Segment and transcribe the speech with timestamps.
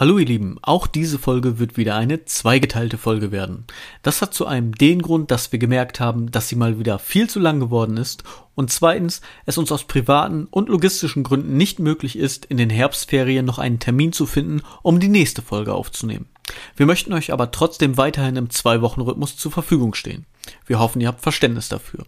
[0.00, 3.64] Hallo ihr Lieben, auch diese Folge wird wieder eine zweigeteilte Folge werden.
[4.02, 7.28] Das hat zu einem den Grund, dass wir gemerkt haben, dass sie mal wieder viel
[7.28, 8.22] zu lang geworden ist
[8.54, 13.44] und zweitens es uns aus privaten und logistischen Gründen nicht möglich ist, in den Herbstferien
[13.44, 16.28] noch einen Termin zu finden, um die nächste Folge aufzunehmen.
[16.76, 20.26] Wir möchten euch aber trotzdem weiterhin im Zwei-Wochen-Rhythmus zur Verfügung stehen.
[20.64, 22.06] Wir hoffen, ihr habt Verständnis dafür.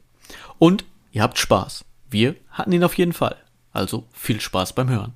[0.60, 1.84] Und ihr habt Spaß.
[2.08, 3.36] Wir hatten ihn auf jeden Fall.
[3.72, 5.14] Also viel Spaß beim Hören.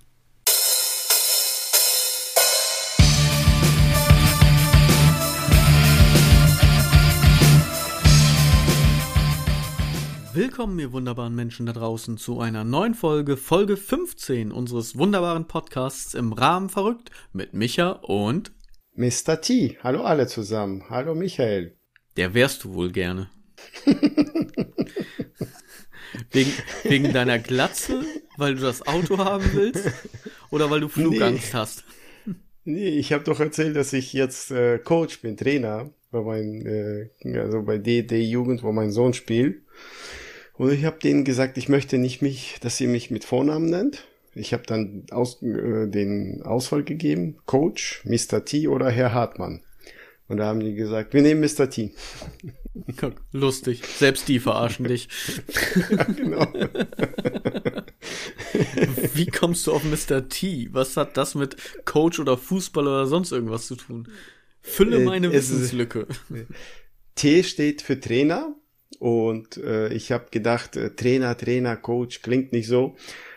[10.36, 16.12] Willkommen, ihr wunderbaren Menschen da draußen, zu einer neuen Folge, Folge 15 unseres wunderbaren Podcasts
[16.12, 18.50] im Rahmen verrückt mit Micha und
[18.96, 19.40] Mr.
[19.40, 19.78] T.
[19.84, 20.90] Hallo alle zusammen.
[20.90, 21.76] Hallo Michael.
[22.16, 23.30] Der wärst du wohl gerne.
[26.32, 28.02] wegen, wegen deiner Glatze,
[28.36, 29.88] weil du das Auto haben willst
[30.50, 31.58] oder weil du Flugangst nee.
[31.60, 31.84] hast?
[32.64, 37.38] Nee, ich habe doch erzählt, dass ich jetzt äh, Coach bin, Trainer bei meinem, äh,
[37.38, 39.63] also bei DD Jugend, wo mein Sohn spielt.
[40.56, 44.04] Und ich habe denen gesagt, ich möchte nicht mich, dass ihr mich mit Vornamen nennt.
[44.34, 48.44] Ich habe dann aus, äh, den Auswahl gegeben, Coach, Mr.
[48.44, 49.62] T oder Herr Hartmann.
[50.26, 51.68] Und da haben die gesagt, wir nehmen Mr.
[51.68, 51.92] T.
[53.32, 53.82] Lustig.
[53.84, 55.08] Selbst die verarschen dich.
[55.90, 56.46] ja, genau.
[59.14, 60.28] Wie kommst du auf Mr.
[60.28, 60.68] T?
[60.72, 64.08] Was hat das mit Coach oder Fußball oder sonst irgendwas zu tun?
[64.62, 66.06] Fülle äh, meine äh, Wissenslücke.
[67.14, 68.56] T steht für Trainer
[68.98, 72.96] und äh, ich habe gedacht, äh, Trainer, Trainer, Coach klingt nicht so.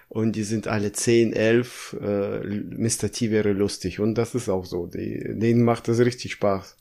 [0.09, 1.97] Und die sind alle 10, 11.
[2.02, 2.39] Äh,
[2.77, 3.11] Mr.
[3.11, 4.00] T wäre lustig.
[4.00, 4.88] Und das ist auch so.
[4.88, 6.78] Die, denen macht das richtig Spaß.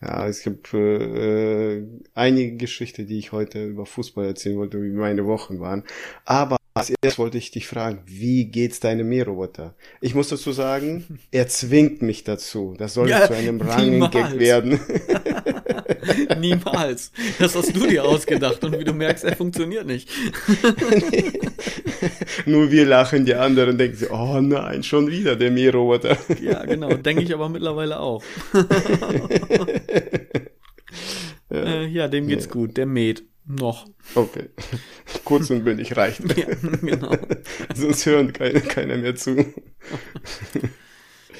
[0.00, 1.82] Ja, es gibt äh,
[2.14, 5.82] einige Geschichten, die ich heute über Fußball erzählen wollte, wie meine Wochen waren.
[6.24, 9.74] Aber als erstes wollte ich dich fragen, wie geht's deinem Mähroboter?
[10.00, 12.74] Ich muss dazu sagen, er zwingt mich dazu.
[12.78, 14.78] Das soll ja, zu einem Running-Gag werden.
[16.38, 17.12] niemals.
[17.38, 20.08] Das hast du dir ausgedacht und wie du merkst, er funktioniert nicht.
[22.46, 26.16] Nur wir lachen, die anderen denken sich, oh nein, schon wieder der Mähroboter.
[26.42, 28.22] ja, genau, denke ich aber mittlerweile auch.
[31.50, 31.50] ja.
[31.50, 32.52] Äh, ja, dem geht's nee.
[32.52, 33.24] gut, der mäht.
[33.50, 33.86] Noch.
[34.14, 34.50] Okay.
[35.24, 36.20] Kurz und bündig reicht.
[36.36, 36.44] ja,
[36.82, 37.16] genau.
[37.74, 39.42] Sonst hören keine, keiner mehr zu.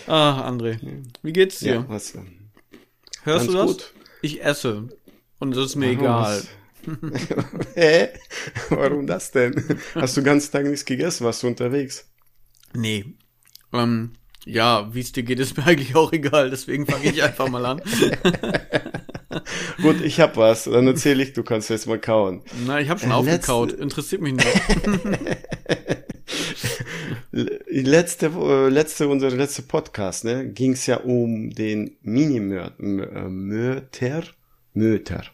[0.07, 0.79] Ach, André.
[1.23, 1.75] Wie geht's dir?
[1.75, 2.15] Ja, was,
[3.25, 3.67] Hörst du das?
[3.67, 3.93] Gut.
[4.23, 4.89] Ich esse.
[5.39, 6.43] Und es ist mir Warum egal.
[7.75, 8.09] Hä?
[8.71, 9.79] Warum das denn?
[9.95, 11.25] Hast du ganz Tag nichts gegessen?
[11.25, 12.09] Warst du unterwegs?
[12.75, 13.05] Nee.
[13.73, 14.13] Ähm,
[14.45, 16.51] ja, wie es dir geht, ist mir eigentlich auch egal.
[16.51, 17.83] Deswegen fange ich einfach mal an.
[19.83, 20.65] Gut, ich hab was.
[20.65, 22.43] Dann erzähle ich, du kannst jetzt mal kauen.
[22.67, 23.73] Na, ich habe schon äh, aufgekaut.
[23.73, 24.49] Interessiert mich nicht.
[27.31, 32.75] Letzte, äh, letzte, unser letzter Podcast, ne, ging es ja um den Mini-Möter.
[34.75, 35.25] Möter.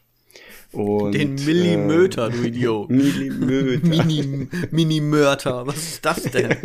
[0.73, 2.91] Und, den Millimöter, äh, du Idiot.
[2.91, 3.87] Millimöter.
[3.87, 5.67] Mini, Mini-Mörter.
[5.67, 6.57] Was ist das denn?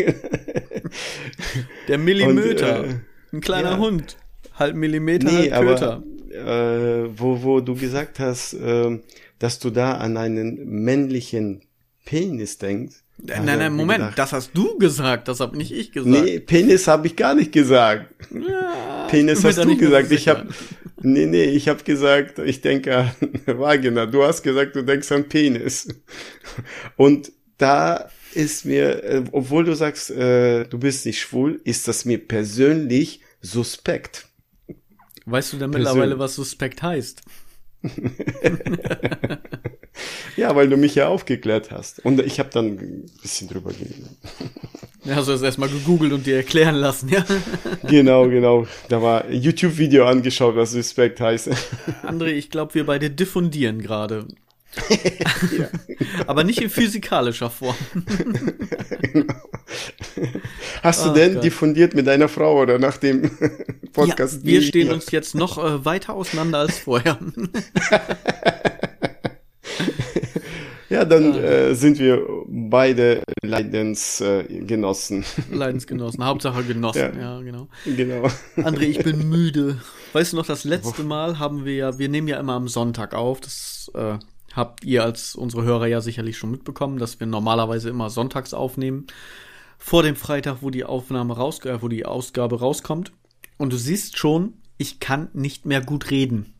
[1.87, 2.79] Der Millimöter.
[2.79, 2.95] Und, äh,
[3.33, 3.77] Ein kleiner ja.
[3.77, 4.17] Hund.
[4.55, 6.03] Halb Millimeter, nee, halb Köter.
[6.41, 8.99] Aber, äh, wo, wo du gesagt hast, äh,
[9.37, 11.61] dass du da an einen männlichen
[12.05, 13.03] Penis denkst.
[13.21, 16.25] Nein, nein, nein, Moment, gedacht, das hast du gesagt, das habe nicht ich gesagt.
[16.25, 18.05] Nee, Penis habe ich gar nicht gesagt.
[18.31, 20.11] Ja, Penis hast du gesagt.
[20.11, 20.47] Ich habe
[21.01, 23.11] Nee, nee, ich habe gesagt, ich denke an
[23.45, 24.05] Vagina.
[24.05, 25.87] Du hast gesagt, du denkst an Penis.
[26.97, 32.05] Und da ist mir, äh, obwohl du sagst, äh, du bist nicht schwul, ist das
[32.05, 34.27] mir persönlich suspekt.
[35.25, 37.21] Weißt du denn mittlerweile, was suspekt heißt?
[40.37, 42.03] ja, weil du mich ja aufgeklärt hast.
[42.05, 44.17] Und ich habe dann ein bisschen drüber gelesen.
[45.05, 47.25] Ja, hast du das erstmal gegoogelt und dir erklären lassen, ja?
[47.87, 48.67] genau, genau.
[48.89, 51.49] Da war ein YouTube-Video angeschaut, was suspekt heißt.
[52.03, 54.27] André, ich glaube, wir beide diffundieren gerade.
[55.57, 55.69] ja.
[56.27, 57.75] Aber nicht in physikalischer Form.
[59.01, 59.33] genau.
[60.83, 61.43] Hast du oh, denn Gott.
[61.43, 63.31] diffundiert mit deiner Frau oder nach dem
[63.93, 64.41] Podcast?
[64.43, 67.17] Ja, wir stehen uns jetzt noch äh, weiter auseinander als vorher.
[70.89, 75.23] ja, dann äh, sind wir beide Leidensgenossen.
[75.51, 77.67] Leidensgenossen, Hauptsache Genossen, ja, ja genau.
[77.85, 78.23] Genau.
[78.57, 79.79] André, ich bin müde.
[80.13, 83.13] Weißt du noch, das letzte Mal haben wir ja, wir nehmen ja immer am Sonntag
[83.13, 84.17] auf, das äh,
[84.53, 89.07] habt ihr als unsere Hörer ja sicherlich schon mitbekommen, dass wir normalerweise immer sonntags aufnehmen
[89.77, 93.13] vor dem Freitag, wo die Aufnahme raus, äh, wo die Ausgabe rauskommt.
[93.57, 96.53] Und du siehst schon, ich kann nicht mehr gut reden.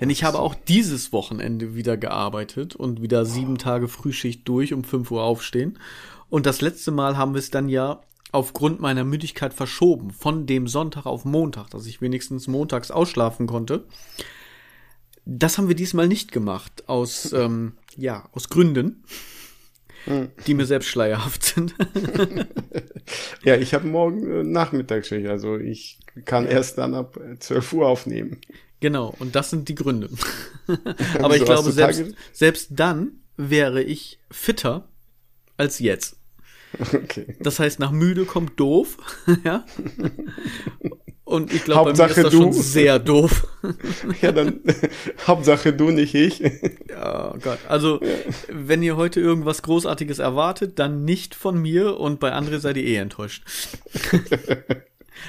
[0.00, 4.84] Denn ich habe auch dieses Wochenende wieder gearbeitet und wieder sieben Tage Frühschicht durch, um
[4.84, 5.78] fünf Uhr aufstehen.
[6.28, 8.00] Und das letzte Mal haben wir es dann ja
[8.32, 13.84] aufgrund meiner Müdigkeit verschoben von dem Sonntag auf Montag, dass ich wenigstens montags ausschlafen konnte.
[15.24, 19.04] Das haben wir diesmal nicht gemacht, aus, ähm, ja, aus Gründen,
[20.46, 21.74] die mir selbst schleierhaft sind.
[23.42, 28.40] ja, ich habe morgen äh, Nachmittagsschicht, also ich kann erst dann ab 12 Uhr aufnehmen.
[28.80, 30.10] Genau, und das sind die Gründe.
[31.22, 34.88] Aber ich glaube, selbst, selbst dann wäre ich fitter
[35.56, 36.16] als jetzt.
[36.92, 37.36] Okay.
[37.40, 38.98] Das heißt, nach müde kommt doof,
[39.44, 39.64] ja.
[41.24, 42.38] Und ich glaube, bei mir ist das du.
[42.38, 43.48] schon sehr doof.
[44.22, 44.60] ja, dann
[45.26, 46.38] Hauptsache du, nicht ich.
[46.88, 47.58] ja, Gott.
[47.66, 48.08] Also, ja.
[48.48, 52.84] wenn ihr heute irgendwas Großartiges erwartet, dann nicht von mir und bei André seid ihr
[52.84, 53.42] eh enttäuscht.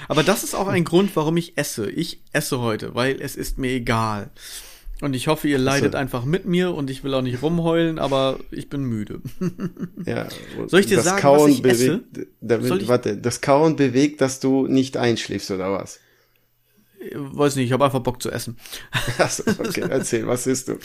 [0.08, 1.90] Aber das ist auch ein Grund, warum ich esse.
[1.90, 4.32] Ich esse heute, weil es ist mir egal.
[5.00, 8.00] Und ich hoffe, ihr leidet also, einfach mit mir und ich will auch nicht rumheulen,
[8.00, 9.22] aber ich bin müde.
[10.06, 10.28] ja.
[10.68, 12.28] Soll ich dir sagen, Kauen was ich bewegt, esse?
[12.42, 12.88] Damit, ich?
[12.88, 16.00] Warte, das Kauen bewegt, dass du nicht einschläfst oder was?
[17.14, 18.58] Weiß nicht, ich habe einfach Bock zu essen.
[19.20, 20.80] Achso, okay, erzähl, was isst du?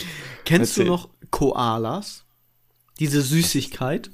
[0.44, 0.84] Kennst erzähl.
[0.84, 2.24] du noch Koalas?
[2.98, 4.10] Diese Süßigkeit?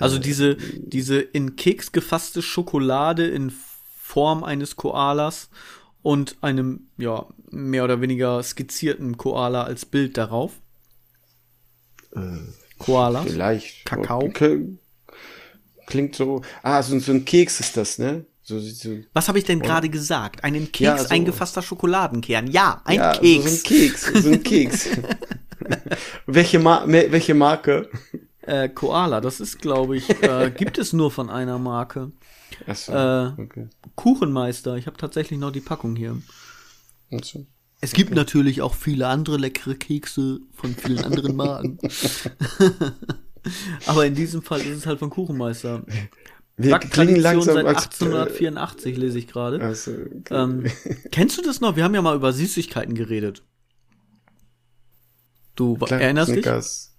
[0.00, 3.52] Also diese, diese in Keks gefasste Schokolade in
[4.02, 5.50] Form eines Koalas
[6.02, 10.52] und einem, ja, mehr oder weniger skizzierten Koala als Bild darauf.
[12.14, 12.20] Äh,
[12.78, 13.22] Koala.
[13.22, 13.84] Vielleicht.
[13.84, 14.32] Kakao.
[15.86, 16.42] Klingt so.
[16.62, 18.24] Ah, so, so ein Keks ist das, ne?
[18.42, 20.42] So, so, Was habe ich denn gerade gesagt?
[20.42, 21.08] Einen Keks ja, so.
[21.10, 22.48] eingefasster Schokoladenkern.
[22.50, 23.44] Ja, ein ja, Keks.
[23.44, 24.12] So ein Keks.
[24.22, 24.88] So ein Keks.
[26.26, 27.88] welche, Ma welche Marke?
[28.42, 32.12] Äh, Koala, das ist, glaube ich, äh, gibt es nur von einer Marke.
[32.66, 33.68] Achso, äh, okay.
[33.96, 36.20] Kuchenmeister, ich habe tatsächlich noch die Packung hier.
[37.12, 37.46] Achso.
[37.80, 38.18] Es gibt okay.
[38.18, 41.78] natürlich auch viele andere leckere Kekse von vielen anderen Marken.
[43.86, 45.84] Aber in diesem Fall ist es halt von Kuchenmeister.
[46.58, 49.62] Wir klingen langsam seit 1884 lese ich gerade.
[49.62, 50.22] Also, okay.
[50.30, 50.64] ähm,
[51.10, 51.76] kennst du das noch?
[51.76, 53.42] Wir haben ja mal über Süßigkeiten geredet.
[55.56, 56.89] Du Klar, erinnerst Snickers, dich?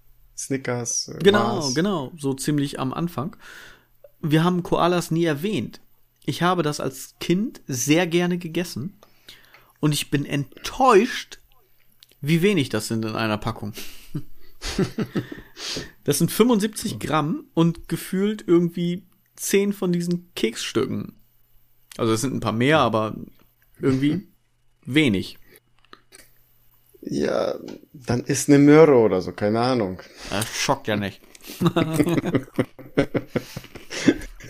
[0.46, 1.08] Snickers.
[1.08, 1.76] Äh, genau, Mars.
[1.76, 3.36] genau, so ziemlich am Anfang
[4.22, 5.82] wir haben Koalas nie erwähnt.
[6.26, 8.94] Ich habe das als Kind sehr gerne gegessen
[9.80, 11.40] und ich bin enttäuscht,
[12.22, 13.74] wie wenig das sind in einer Packung.
[16.04, 19.08] das sind 75 Gramm und gefühlt irgendwie
[19.38, 21.14] 10 von diesen Keksstücken.
[21.98, 23.16] Also es sind ein paar mehr, aber
[23.80, 24.28] irgendwie
[24.86, 25.40] wenig.
[27.02, 27.56] Ja,
[27.94, 30.02] dann ist eine Möhre oder so, keine Ahnung.
[30.30, 31.22] Das schockt ja nicht.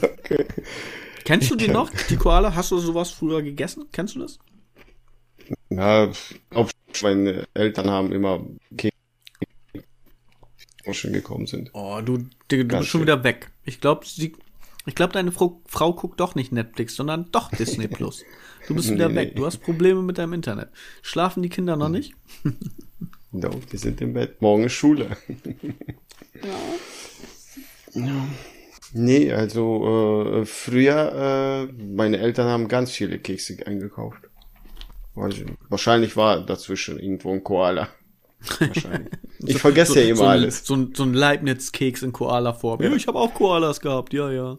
[0.01, 0.45] okay.
[1.23, 2.53] Kennst du die noch, die Koala?
[2.53, 3.85] Hast du sowas früher gegessen?
[3.91, 4.39] Kennst du das?
[5.69, 6.11] Ja,
[6.53, 6.69] auch
[7.01, 8.45] meine Eltern haben immer
[8.75, 8.93] Kekse
[10.91, 11.69] schon gekommen sind.
[11.73, 13.51] Oh, du, du, du bist schon wieder weg.
[13.63, 14.33] Ich glaube, sie,
[14.85, 18.23] ich glaube, deine Frau, Frau guckt doch nicht Netflix, sondern doch Disney Plus.
[18.67, 19.35] Du bist wieder nee, weg.
[19.35, 20.69] Du hast Probleme mit deinem Internet.
[21.01, 22.13] Schlafen die Kinder noch nicht?
[23.33, 24.41] Doch, die sind im Bett.
[24.41, 25.15] Morgen ist Schule.
[26.43, 26.49] ja.
[27.93, 28.27] ja.
[28.93, 34.21] Nee, also äh, früher, äh, meine Eltern haben ganz viele Kekse eingekauft.
[35.15, 37.87] Wahrscheinlich war dazwischen irgendwo ein Koala.
[38.59, 39.11] Wahrscheinlich.
[39.43, 40.65] Ich vergesse so, ja immer so alles.
[40.67, 42.83] So ein, so ein Leibniz-Keks in Koala-Form.
[42.83, 42.93] Ja.
[42.93, 44.57] ich habe auch Koalas gehabt, ja, ja.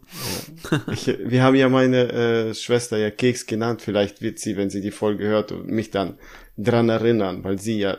[0.93, 3.81] Ich, wir haben ja meine äh, Schwester ja Keks genannt.
[3.81, 6.19] Vielleicht wird sie, wenn sie die Folge hört, mich dann
[6.59, 7.97] dran erinnern, weil sie ja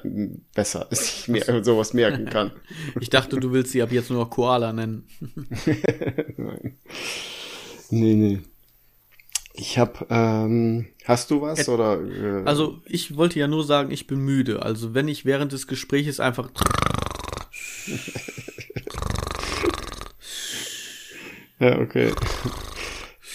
[0.54, 2.52] besser sich mehr, sowas merken kann.
[3.00, 5.08] Ich dachte, du willst sie ab jetzt nur noch Koala nennen.
[6.38, 6.78] Nein.
[7.90, 8.40] Nee, nee.
[9.56, 12.02] Ich hab, ähm, hast du was oder?
[12.02, 14.64] Äh, also ich wollte ja nur sagen, ich bin müde.
[14.64, 16.50] Also wenn ich während des Gespräches einfach
[21.60, 22.12] ja okay.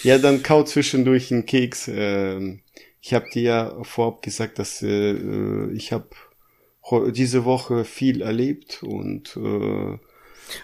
[0.02, 1.88] Ja, dann kau zwischendurch einen Keks.
[1.88, 2.62] Ähm,
[3.00, 6.08] ich habe dir ja vorab gesagt, dass äh, ich habe
[7.12, 9.98] diese Woche viel erlebt und äh,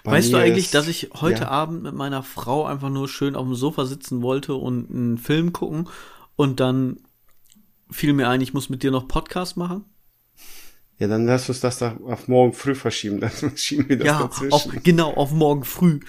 [0.05, 1.49] weißt du eigentlich, ist, dass ich heute ja.
[1.49, 5.53] Abend mit meiner Frau einfach nur schön auf dem Sofa sitzen wollte und einen Film
[5.53, 5.89] gucken
[6.37, 6.99] und dann
[7.91, 9.85] fiel mir ein, ich muss mit dir noch Podcast machen?
[10.99, 14.53] Ja, dann lass uns das auf morgen früh verschieben, dann schieben wir das ja, dazwischen.
[14.53, 16.01] Auf, genau, auf morgen früh.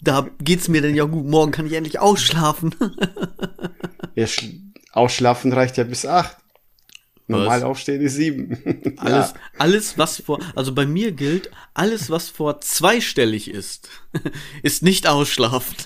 [0.00, 1.26] Da geht's mir denn ja gut.
[1.26, 2.72] Morgen kann ich endlich ausschlafen.
[4.14, 4.26] ja,
[4.92, 6.36] Ausschlafen reicht ja bis acht.
[7.28, 7.62] Normal was?
[7.62, 8.56] aufstehen ist sieben.
[8.96, 9.34] alles, ja.
[9.58, 13.88] alles, was vor, also bei mir gilt, alles, was vor zweistellig ist,
[14.62, 15.76] ist nicht ausschlafen.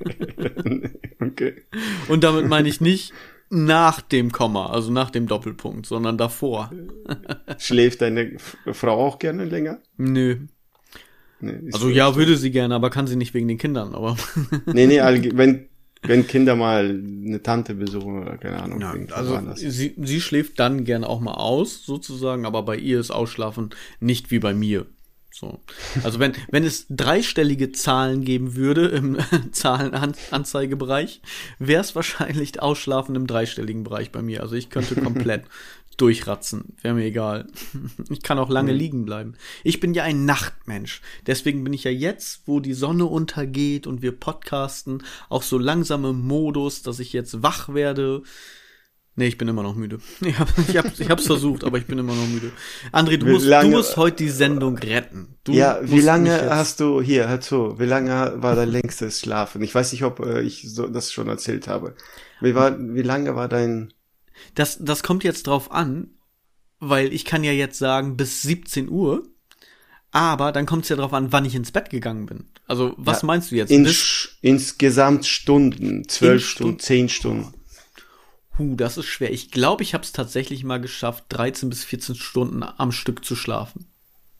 [1.20, 1.62] okay.
[2.08, 3.12] Und damit meine ich nicht
[3.48, 6.70] nach dem Komma, also nach dem Doppelpunkt, sondern davor.
[7.58, 8.36] Schläft deine
[8.72, 9.80] Frau auch gerne länger?
[9.96, 10.36] Nö.
[11.40, 14.16] Nee, Also so- ja, würde sie gerne, aber kann sie nicht wegen den Kindern, aber.
[14.66, 15.00] Nee, nee,
[15.34, 15.68] wenn,
[16.06, 18.80] wenn Kinder mal eine Tante besuchen oder keine Ahnung.
[18.80, 23.10] Ja, also sie, sie schläft dann gerne auch mal aus, sozusagen, aber bei ihr ist
[23.10, 23.70] Ausschlafen
[24.00, 24.86] nicht wie bei mir.
[25.38, 25.60] So.
[26.02, 29.18] Also wenn, wenn es dreistellige Zahlen geben würde im
[29.52, 31.20] Zahlenanzeigebereich,
[31.58, 34.40] wäre es wahrscheinlich Ausschlafen im dreistelligen Bereich bei mir.
[34.40, 35.44] Also ich könnte komplett
[35.96, 37.46] durchratzen, wäre mir egal.
[38.10, 39.34] Ich kann auch lange liegen bleiben.
[39.64, 41.00] Ich bin ja ein Nachtmensch.
[41.26, 46.04] Deswegen bin ich ja jetzt, wo die Sonne untergeht und wir podcasten, auch so langsam
[46.04, 48.22] im Modus, dass ich jetzt wach werde.
[49.18, 49.98] Nee, ich bin immer noch müde.
[50.20, 52.52] Ich, hab, ich, hab, ich hab's versucht, aber ich bin immer noch müde.
[52.92, 55.36] André, du Wie musst, du lange- musst heute die Sendung retten.
[55.44, 59.62] Du ja, wie lange hast du, hier, hör zu, wie lange war dein längstes Schlafen?
[59.62, 61.94] Ich weiß nicht, ob äh, ich so, das schon erzählt habe.
[62.42, 63.94] Wie, war, wie lange war dein,
[64.54, 66.10] Das, das kommt jetzt drauf an,
[66.80, 69.28] weil ich kann ja jetzt sagen bis 17 Uhr,
[70.12, 72.46] aber dann kommt es ja drauf an, wann ich ins Bett gegangen bin.
[72.66, 73.84] Also, was Ja, meinst du jetzt?
[73.84, 73.86] in,
[74.42, 76.78] insgesamt Stunden, zwölf In Stunden, Stunden?
[76.80, 77.54] zehn Stunden?
[78.58, 79.30] Huh, das ist schwer.
[79.32, 83.36] Ich glaube, ich habe es tatsächlich mal geschafft, 13 bis 14 Stunden am Stück zu
[83.36, 83.86] schlafen.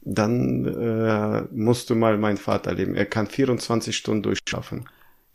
[0.08, 2.94] Dann äh, musst du mal meinen Vater leben.
[2.94, 4.88] Er kann 24 Stunden durchschaffen.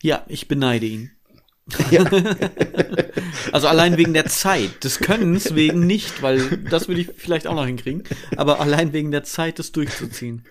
[0.04, 1.12] Ja, ich beneide ihn.
[1.92, 2.06] Ja.
[3.52, 7.56] Also allein wegen der Zeit, des Könnens wegen nicht, weil das würde ich vielleicht auch
[7.56, 8.04] noch hinkriegen,
[8.38, 10.46] aber allein wegen der Zeit, das durchzuziehen.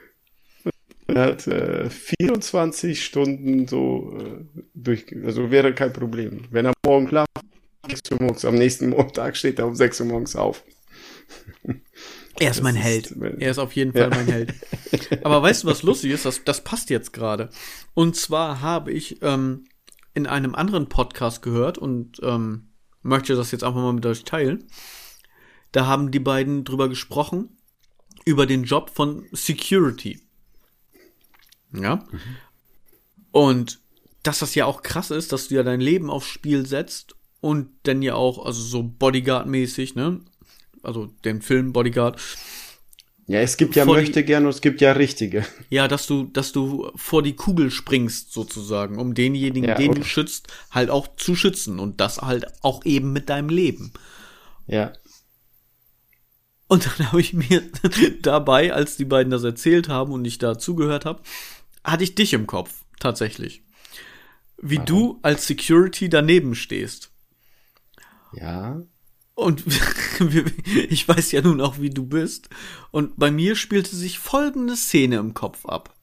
[1.06, 6.44] Er hat äh, 24 Stunden so äh, durch, also wäre kein Problem.
[6.50, 7.28] Wenn er morgen schlaft,
[7.88, 10.62] 6 Uhr morgens, am nächsten Montag steht er um 6 Uhr morgens auf.
[12.38, 13.14] Er ist mein ist- Held.
[13.38, 14.08] Er ist auf jeden Fall Ja.
[14.10, 14.54] mein Held.
[15.22, 16.24] Aber weißt du, was lustig ist?
[16.26, 17.50] Das, das passt jetzt gerade.
[17.94, 19.64] Und zwar habe ich ähm,
[20.14, 22.68] in einem anderen Podcast gehört und ähm,
[23.02, 24.64] möchte das jetzt einfach mal mit euch teilen.
[25.72, 27.56] Da haben die beiden drüber gesprochen,
[28.24, 30.20] über den Job von Security.
[31.72, 32.04] Ja.
[33.30, 33.80] Und
[34.22, 37.70] dass das ja auch krass ist, dass du ja dein Leben aufs Spiel setzt und
[37.84, 40.20] dann ja auch, also so Bodyguard-mäßig, ne?
[40.82, 42.20] Also den Film Bodyguard,
[43.30, 45.46] Ja, es gibt ja Vor die- möchte gern und es gibt ja richtige.
[45.70, 50.02] Ja, dass du, dass du vor die Kugel springst, sozusagen, um denjenigen, Ja, den du
[50.02, 51.78] schützt, halt auch zu schützen.
[51.78, 53.92] Und das halt auch eben mit deinem Leben.
[54.66, 54.92] Ja.
[56.66, 57.62] Und dann habe ich mir
[58.22, 61.22] dabei, als die beiden das erzählt haben und ich da zugehört habe,
[61.84, 63.62] hatte ich dich im Kopf, tatsächlich.
[64.60, 67.12] Wie du als Security daneben stehst.
[68.34, 68.82] Ja.
[69.40, 69.64] Und
[70.88, 72.48] ich weiß ja nun auch, wie du bist.
[72.90, 75.94] Und bei mir spielte sich folgende Szene im Kopf ab.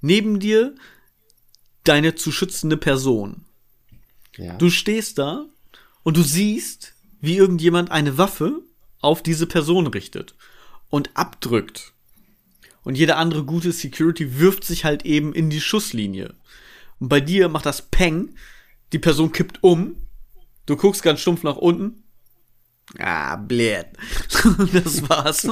[0.00, 0.74] Neben dir
[1.84, 3.44] deine zu schützende Person.
[4.36, 4.56] Ja.
[4.56, 5.46] Du stehst da
[6.02, 8.62] und du siehst, wie irgendjemand eine Waffe
[9.00, 10.34] auf diese Person richtet
[10.90, 11.92] und abdrückt.
[12.84, 16.34] Und jeder andere gute Security wirft sich halt eben in die Schusslinie.
[17.00, 18.34] Und bei dir macht das Peng,
[18.92, 19.96] die Person kippt um,
[20.66, 22.03] du guckst ganz stumpf nach unten.
[22.98, 23.86] Ah, blöd.
[24.72, 25.46] Das war's.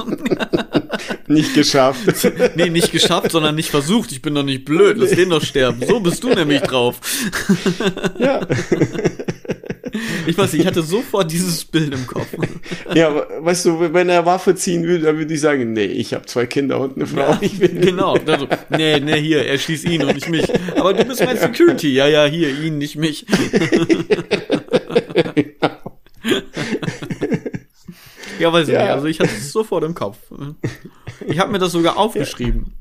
[1.27, 2.01] Nicht geschafft.
[2.55, 4.11] Nee, nicht geschafft, sondern nicht versucht.
[4.11, 4.97] Ich bin doch nicht blöd.
[4.97, 5.85] Lass den doch sterben.
[5.85, 6.99] So bist du nämlich drauf.
[8.19, 8.41] ja.
[10.25, 12.27] Ich weiß nicht, ich hatte sofort dieses Bild im Kopf.
[12.95, 16.25] Ja, weißt du, wenn er Waffe ziehen würde, dann würde ich sagen, nee, ich habe
[16.25, 17.37] zwei Kinder und eine Frau.
[17.41, 18.15] ich will Genau.
[18.25, 20.45] Also, nee, nee, hier, er schießt ihn und nicht mich.
[20.75, 21.93] Aber du bist mein Security.
[21.93, 23.25] Ja, ja, hier, ihn, nicht mich.
[28.43, 28.81] Ja, weiß ich Ja.
[28.81, 28.91] nicht.
[28.91, 30.17] Also ich hatte es sofort im Kopf.
[31.27, 32.73] Ich habe mir das sogar aufgeschrieben.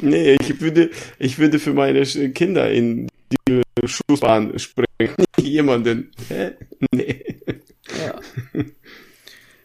[0.00, 3.08] Nee, ich würde, ich würde für meine Kinder in
[3.48, 5.14] die Schussbahn springen.
[5.40, 6.10] Jemanden.
[6.28, 6.52] Hä?
[6.92, 7.24] Nee.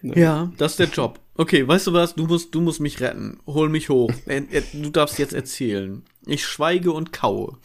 [0.01, 1.19] Ja, das ist der Job.
[1.35, 2.15] Okay, weißt du was?
[2.15, 3.39] Du musst, du musst mich retten.
[3.47, 4.11] Hol mich hoch.
[4.27, 6.03] Äh, äh, Du darfst jetzt erzählen.
[6.25, 7.57] Ich schweige und kaue.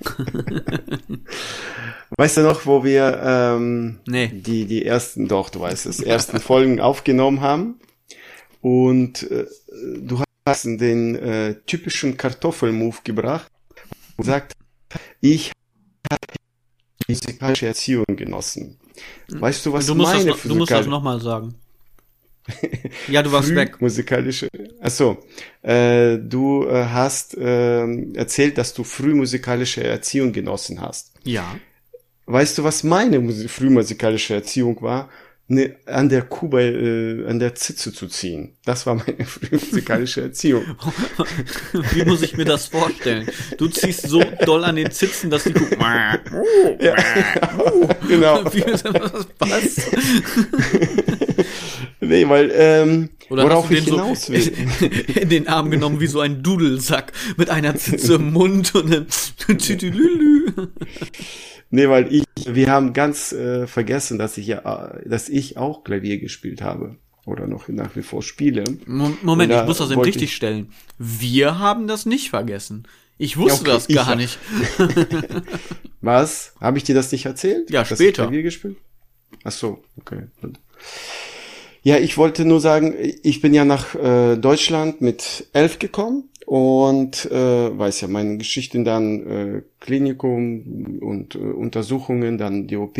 [2.16, 4.28] Weißt du noch, wo wir ähm, Nee.
[4.28, 7.80] die, die ersten, doch, du weißt es, ersten Folgen aufgenommen haben
[8.60, 9.46] und äh,
[9.98, 13.50] du hast den äh, typischen Kartoffelmove gebracht
[14.16, 14.52] und gesagt,
[15.20, 15.52] ich
[16.10, 16.20] habe
[17.08, 18.78] musikalische Erziehung genossen.
[19.28, 21.54] Weißt du, was Du musst, das, meine noch- du musst das nochmal sagen.
[23.08, 23.80] Ja, du warst weg.
[23.80, 24.48] musikalische.
[24.80, 25.18] Achso,
[25.62, 27.84] äh, du äh, hast äh,
[28.14, 31.12] erzählt, dass du früh musikalische Erziehung genossen hast.
[31.24, 31.56] Ja.
[32.26, 35.08] Weißt du, was meine Musi- frühmusikalische Erziehung war?
[35.48, 38.56] Ne, an der Kuh bei, äh, an der Zitze zu ziehen.
[38.64, 40.64] Das war meine frühmusikalische Erziehung.
[41.92, 43.28] Wie muss ich mir das vorstellen?
[43.56, 45.66] Du ziehst so doll an den Zitzen, dass die Kuh.
[48.08, 48.44] genau.
[48.52, 48.64] Wie,
[49.38, 49.86] was?
[52.06, 54.52] Nee, weil, ähm, Oder worauf ich hinaus so will.
[55.20, 59.06] in den Arm genommen wie so ein Dudelsack mit einer Zitze im Mund und einem
[59.58, 60.52] Tütülülü.
[61.70, 66.18] Nee, weil ich, wir haben ganz äh, vergessen, dass ich ja, dass ich auch Klavier
[66.18, 66.96] gespielt habe.
[67.26, 68.62] Oder noch nach wie vor spiele.
[68.86, 70.72] Moment, ich muss das eben richtig stellen.
[70.96, 72.86] Wir haben das nicht vergessen.
[73.18, 74.38] Ich wusste ja, okay, das gar nicht.
[76.00, 76.54] Was?
[76.60, 77.70] Habe ich dir das nicht erzählt?
[77.70, 78.04] Ja, später.
[78.04, 78.76] Ich Klavier gespielt?
[79.42, 80.26] Ach so, okay.
[81.86, 87.30] Ja, ich wollte nur sagen, ich bin ja nach äh, Deutschland mit elf gekommen und
[87.30, 92.98] äh, weiß ja meine Geschichten dann äh, Klinikum und äh, Untersuchungen dann die OP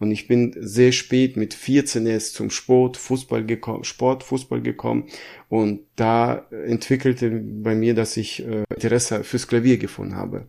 [0.00, 5.04] und ich bin sehr spät mit 14 erst zum Sport Fußball gekommen Sport Fußball gekommen.
[5.48, 10.46] Und da entwickelte bei mir dass ich äh, Interesse fürs Klavier gefunden habe.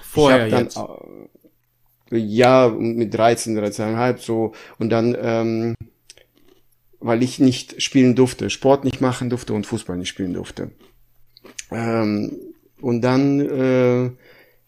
[0.00, 0.78] Vorher dann, jetzt?
[0.78, 4.52] äh, ja mit 13 13,5 so.
[4.78, 5.74] Und dann ähm,
[7.00, 10.70] weil ich nicht spielen durfte Sport nicht machen durfte und Fußball nicht spielen durfte
[11.70, 12.36] ähm,
[12.80, 14.10] und dann äh,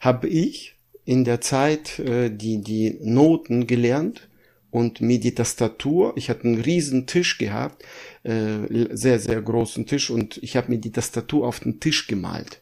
[0.00, 4.28] habe ich in der Zeit äh, die, die Noten gelernt
[4.70, 7.82] und mir die Tastatur, ich hatte einen riesen Tisch gehabt,
[8.22, 8.58] äh,
[8.90, 12.60] sehr, sehr großen Tisch und ich habe mir die Tastatur auf den Tisch gemalt.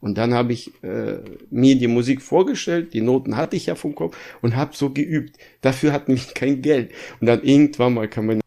[0.00, 1.20] Und dann habe ich äh,
[1.50, 5.36] mir die Musik vorgestellt, die Noten hatte ich ja vom Kopf und habe so geübt.
[5.62, 6.92] Dafür hatten wir kein Geld.
[7.20, 8.45] Und dann irgendwann mal kam meine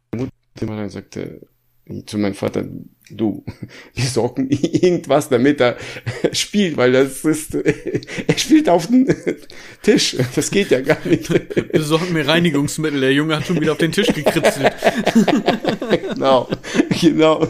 [0.65, 1.41] Mal und sagte
[2.05, 2.65] zu meinem Vater,
[3.09, 3.43] du,
[3.95, 5.77] wir sorgen irgendwas, damit er
[6.31, 9.07] spielt, weil das ist, er spielt auf dem
[9.81, 10.17] Tisch.
[10.35, 11.29] Das geht ja gar nicht.
[11.71, 12.99] Besorgen mir Reinigungsmittel.
[13.01, 14.71] Der Junge hat schon wieder auf den Tisch gekritzelt.
[16.13, 16.47] genau,
[17.01, 17.47] genau.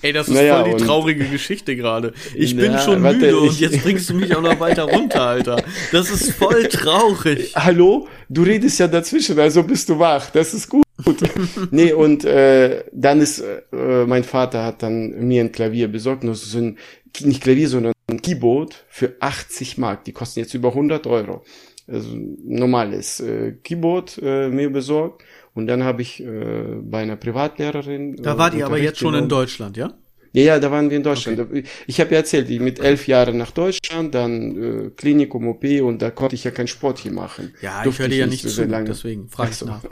[0.00, 2.12] Ey, das ist naja, voll die traurige Geschichte gerade.
[2.36, 5.22] Ich na, bin schon warte, müde und jetzt bringst du mich auch noch weiter runter,
[5.22, 5.60] Alter.
[5.90, 7.52] Das ist voll traurig.
[7.56, 8.06] Hallo?
[8.28, 10.30] Du redest ja dazwischen, also bist du wach.
[10.30, 10.84] Das ist gut.
[11.70, 16.34] nee, und äh, dann ist, äh, mein Vater hat dann mir ein Klavier besorgt, nur
[16.34, 16.78] so ein,
[17.20, 20.04] nicht Klavier, sondern ein Keyboard für 80 Mark.
[20.04, 21.44] Die kosten jetzt über 100 Euro.
[21.86, 22.10] Also
[22.44, 25.22] normales äh, Keyboard äh, mir besorgt.
[25.54, 28.16] Und dann habe ich äh, bei einer Privatlehrerin.
[28.16, 29.94] Da äh, wart ihr aber jetzt schon in Deutschland, ja?
[30.32, 31.40] Ja, ja, da waren wir in Deutschland.
[31.40, 31.64] Okay.
[31.86, 36.02] Ich habe ja erzählt, ich mit elf Jahren nach Deutschland, dann äh, Klinikum OP und
[36.02, 37.54] da konnte ich ja kein Sport hier machen.
[37.60, 38.84] Ja, Durfte ich höre ja nicht so zu, lange.
[38.86, 39.82] deswegen frage ich nach.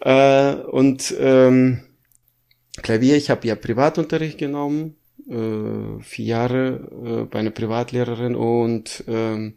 [0.00, 1.80] äh, und ähm,
[2.82, 4.96] Klavier, ich habe ja Privatunterricht genommen,
[5.28, 9.54] äh, vier Jahre äh, bei einer Privatlehrerin und ähm,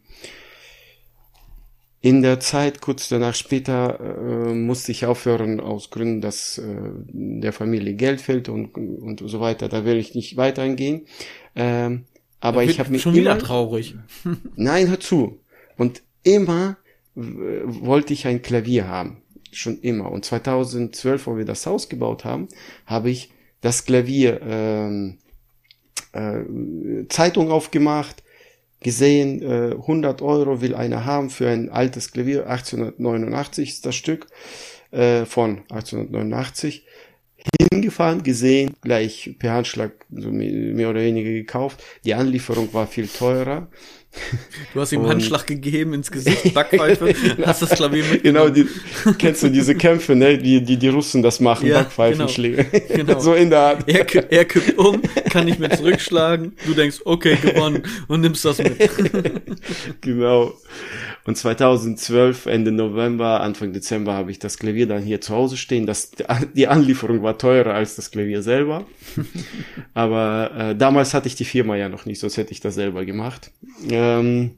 [2.02, 6.64] in der Zeit, kurz danach später, äh, musste ich aufhören aus Gründen, dass äh,
[7.08, 9.70] der Familie Geld fehlt und, und so weiter.
[9.70, 11.06] Da will ich nicht weiter eingehen.
[11.56, 12.06] Ähm,
[12.40, 13.96] aber ich habe mich schon immer, wieder traurig.
[14.56, 15.40] Nein, hör zu.
[15.78, 16.78] Und immer
[17.14, 19.22] wollte ich ein Klavier haben.
[19.52, 20.12] Schon immer.
[20.12, 22.48] Und 2012, wo wir das Haus gebaut haben,
[22.88, 25.18] habe ich das Klavier ähm,
[26.14, 28.24] äh, Zeitung aufgemacht,
[28.82, 34.28] gesehen, äh, 100 Euro will einer haben für ein altes Klavier, 1889 ist das Stück
[34.91, 36.86] äh, von 1889.
[37.72, 41.82] Hingefahren, gesehen, gleich per Handschlag so mehr oder weniger gekauft.
[42.06, 43.67] Die Anlieferung war viel teurer.
[44.74, 47.13] Du hast ihm und, Handschlag gegeben ins Gesicht, Backpfeife,
[47.45, 48.24] hast das Klavier mit.
[48.24, 48.67] Genau, die,
[49.17, 52.65] kennst du diese Kämpfe, ne, die, die die Russen das machen, ja, Backpfeifenschläge.
[52.65, 53.19] Genau, genau.
[53.19, 53.84] so in der Art.
[53.88, 58.58] Er, er kippt um, kann nicht mehr zurückschlagen, du denkst, okay, gewonnen und nimmst das
[58.58, 58.78] mit.
[60.02, 60.54] genau.
[61.26, 65.86] Und 2012, Ende November, Anfang Dezember habe ich das Klavier dann hier zu Hause stehen.
[65.86, 66.12] Das,
[66.56, 68.86] die Anlieferung war teurer als das Klavier selber.
[69.94, 73.06] Aber äh, damals hatte ich die Firma ja noch nicht, sonst hätte ich das selber
[73.06, 73.52] gemacht.
[73.90, 74.52] Ähm,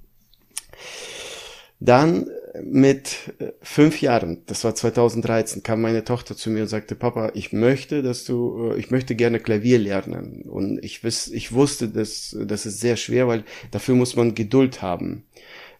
[1.79, 2.27] dann
[2.61, 7.51] mit fünf Jahren, das war 2013, kam meine Tochter zu mir und sagte, Papa, ich
[7.51, 10.43] möchte, dass du, äh, ich möchte gerne Klavier lernen.
[10.43, 14.81] Und ich, wiss, ich wusste, dass das ist sehr schwer, weil dafür muss man Geduld
[14.81, 15.23] haben.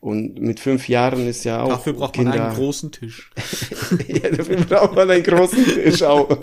[0.04, 1.70] Und mit fünf Jahren ist ja auch.
[1.70, 2.32] Dafür braucht Kinder...
[2.32, 3.32] man einen großen Tisch.
[4.10, 6.30] ja, dafür braucht man einen großen Tisch auch.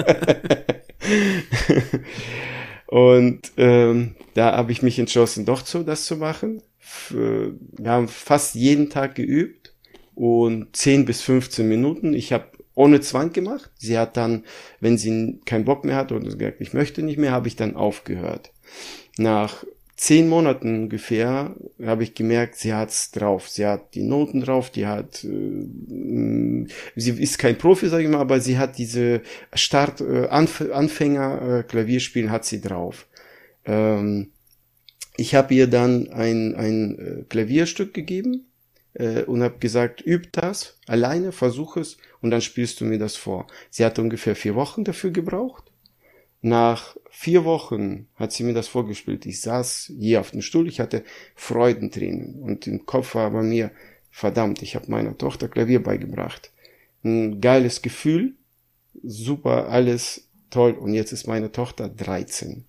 [2.87, 6.62] und ähm, da habe ich mich entschlossen, doch so das zu machen.
[7.11, 9.75] Wir haben fast jeden Tag geübt
[10.14, 12.14] und 10 bis 15 Minuten.
[12.14, 13.70] Ich habe ohne Zwang gemacht.
[13.77, 14.44] Sie hat dann,
[14.81, 17.77] wenn sie keinen Bock mehr hat oder gesagt, ich möchte nicht mehr, habe ich dann
[17.77, 18.53] aufgehört.
[19.18, 19.66] Nach
[20.00, 23.50] zehn Monaten ungefähr habe ich gemerkt, sie hat's drauf.
[23.50, 28.20] Sie hat die Noten drauf, die hat, äh, sie ist kein Profi, sage ich mal,
[28.20, 29.20] aber sie hat diese
[29.52, 33.06] Start, äh, Anf Anfänger äh, Klavierspielen hat sie drauf.
[33.66, 34.30] Ähm,
[35.18, 38.46] ich habe ihr dann ein, ein äh, Klavierstück gegeben,
[38.94, 43.16] äh, und habe gesagt, üb das alleine, versuch es und dann spielst du mir das
[43.16, 43.46] vor.
[43.68, 45.69] Sie hat ungefähr vier Wochen dafür gebraucht.
[46.42, 49.26] Nach vier Wochen hat sie mir das vorgespielt.
[49.26, 53.70] Ich saß hier auf dem Stuhl, ich hatte Freudentränen und im Kopf war bei mir,
[54.11, 56.50] verdammt, ich habe meiner Tochter Klavier beigebracht.
[57.05, 58.35] Ein geiles Gefühl,
[59.03, 62.64] super, alles toll und jetzt ist meine Tochter 13.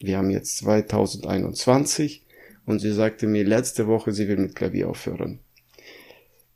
[0.00, 2.24] Wir haben jetzt 2021
[2.66, 5.38] und sie sagte mir letzte Woche, sie will mit Klavier aufhören.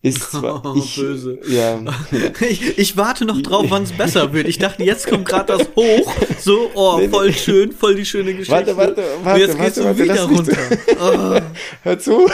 [0.02, 1.38] Ist zwar, oh, ich, böse.
[1.48, 1.80] Ja.
[2.48, 4.46] Ich, ich warte noch drauf, wann es besser wird.
[4.46, 6.12] Ich dachte, jetzt kommt gerade das hoch.
[6.38, 8.52] So, oh, voll schön, voll die schöne Geschichte.
[8.52, 9.30] Warte, warte, warte.
[9.30, 10.56] Und jetzt warte, geht's warte, wieder runter.
[10.98, 11.40] Oh.
[11.82, 12.30] Hör zu.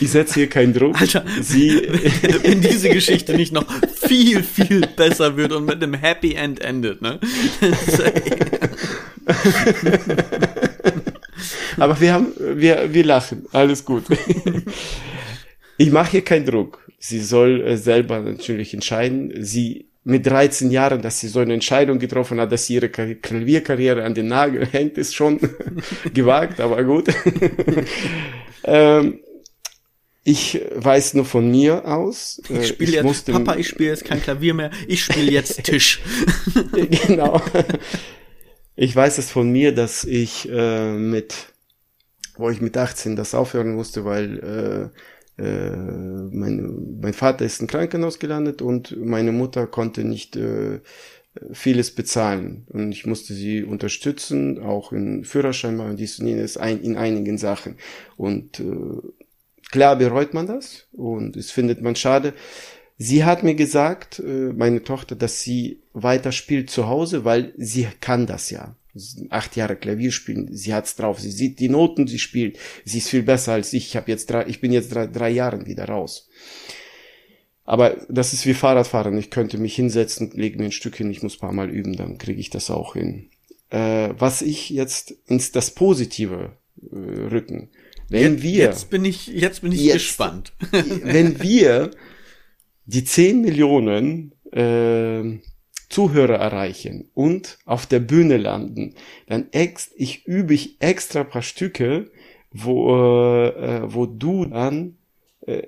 [0.00, 1.00] Ich setze hier keinen Druck.
[1.00, 1.88] Alter, Sie
[2.42, 3.66] wenn diese Geschichte nicht noch
[4.00, 7.20] viel, viel besser wird und mit einem Happy End endet, ne?
[11.76, 13.46] Aber wir haben, wir, wir lachen.
[13.52, 14.04] Alles gut.
[15.78, 16.86] Ich mache hier keinen Druck.
[16.98, 19.32] Sie soll äh, selber natürlich entscheiden.
[19.42, 24.04] Sie mit 13 Jahren, dass sie so eine Entscheidung getroffen hat, dass sie ihre Klavierkarriere
[24.04, 25.38] an den Nagel hängt, ist schon
[26.14, 27.08] gewagt, aber gut.
[28.64, 29.20] ähm,
[30.24, 32.40] ich weiß nur von mir aus.
[32.48, 36.00] Ich äh, spiele jetzt, Papa, ich spiele jetzt kein Klavier mehr, ich spiele jetzt Tisch.
[37.06, 37.40] genau.
[38.76, 41.34] Ich weiß es von mir, dass ich äh, mit,
[42.36, 44.98] wo ich mit 18 das aufhören musste, weil äh,
[45.38, 50.80] äh, mein, mein Vater ist im Krankenhaus gelandet und meine Mutter konnte nicht äh,
[51.52, 56.82] vieles bezahlen und ich musste sie unterstützen, auch in Führerschein machen, dies und jenes, ein,
[56.82, 57.76] in einigen Sachen.
[58.16, 58.64] Und äh,
[59.72, 62.34] Klar bereut man das und es findet man schade.
[62.98, 67.88] Sie hat mir gesagt, äh, meine Tochter, dass sie weiter spielt zu Hause, weil sie
[68.00, 68.76] kann das ja.
[69.30, 73.08] Acht Jahre Klavier spielen, sie hat's drauf, sie sieht die Noten, sie spielt, sie ist
[73.08, 73.86] viel besser als ich.
[73.86, 76.28] Ich habe jetzt drei, ich bin jetzt drei, drei Jahre wieder raus.
[77.64, 79.16] Aber das ist wie Fahrradfahren.
[79.16, 82.18] Ich könnte mich hinsetzen, lege mir ein Stück hin, ich muss paar Mal üben, dann
[82.18, 83.30] kriege ich das auch hin.
[83.70, 86.56] Äh, was ich jetzt ins das Positive
[86.90, 87.70] äh, rücken
[88.12, 88.64] wenn jetzt, wir.
[88.64, 90.52] Jetzt bin ich, jetzt bin ich jetzt, gespannt.
[91.02, 91.90] wenn wir
[92.84, 95.38] die 10 Millionen äh,
[95.92, 98.94] Zuhörer erreichen und auf der Bühne landen,
[99.26, 102.10] dann ex ich übe ich extra paar Stücke,
[102.50, 104.96] wo, äh, wo du dann,
[105.46, 105.66] äh,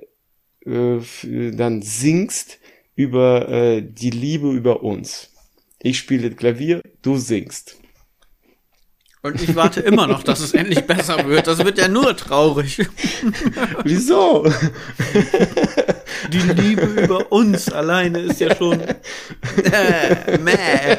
[0.64, 2.58] äh, dann singst
[2.94, 5.30] über äh, die Liebe über uns.
[5.78, 7.76] Ich spiele Klavier, du singst.
[9.20, 11.46] Und ich warte immer noch, dass es endlich besser wird.
[11.46, 12.78] Das wird ja nur traurig.
[13.84, 14.50] Wieso?
[16.32, 18.80] Die Liebe über uns alleine ist ja schon.
[18.80, 20.96] Äh, mäh.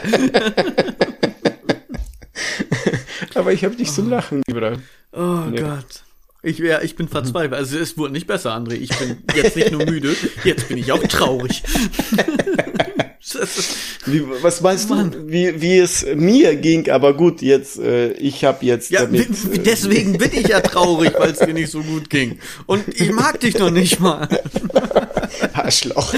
[3.35, 4.79] Aber ich habe dich zum Lachen gebracht.
[5.11, 5.59] Oh nee.
[5.59, 6.03] Gott.
[6.41, 7.53] Ich, ja, ich bin verzweifelt.
[7.53, 8.73] Also es wurde nicht besser, André.
[8.73, 11.63] Ich bin jetzt nicht nur müde, jetzt bin ich auch traurig.
[14.05, 15.11] wie, was meinst Mann.
[15.11, 16.89] du, wie, wie es mir ging?
[16.89, 18.91] Aber gut, jetzt, äh, ich habe jetzt.
[18.91, 22.39] Ja, damit, äh, deswegen bin ich ja traurig, weil es dir nicht so gut ging.
[22.65, 24.27] Und ich mag dich noch nicht mal.
[25.53, 26.13] Arschloch.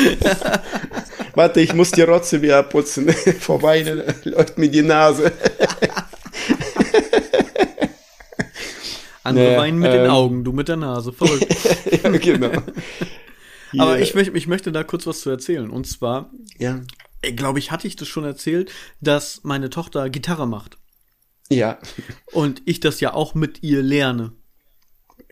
[1.34, 3.10] Warte, ich muss dir trotzdem wieder putzen.
[3.40, 3.82] Vorbei
[4.24, 5.32] läuft mir die Nase.
[9.24, 11.12] Andere naja, weinen mit ähm, den Augen, du mit der Nase.
[11.12, 11.48] Verrückt.
[12.04, 12.52] ja, genau.
[13.78, 15.70] Aber ich, möchte, ich möchte da kurz was zu erzählen.
[15.70, 16.82] Und zwar, ja.
[17.22, 20.78] Glaube ich, hatte ich das schon erzählt, dass meine Tochter Gitarre macht.
[21.50, 21.80] Ja.
[22.34, 24.34] Und ich das ja auch mit ihr lerne.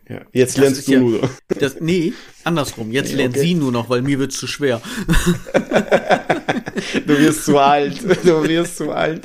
[0.08, 1.30] Ja, jetzt das lernst du ja, nur.
[1.48, 2.92] Das, nee, andersrum.
[2.92, 3.48] Jetzt nee, lernt okay.
[3.48, 4.82] sie nur noch, weil mir wird's zu schwer.
[7.08, 8.04] du wirst zu alt.
[8.04, 9.24] Du wirst zu alt.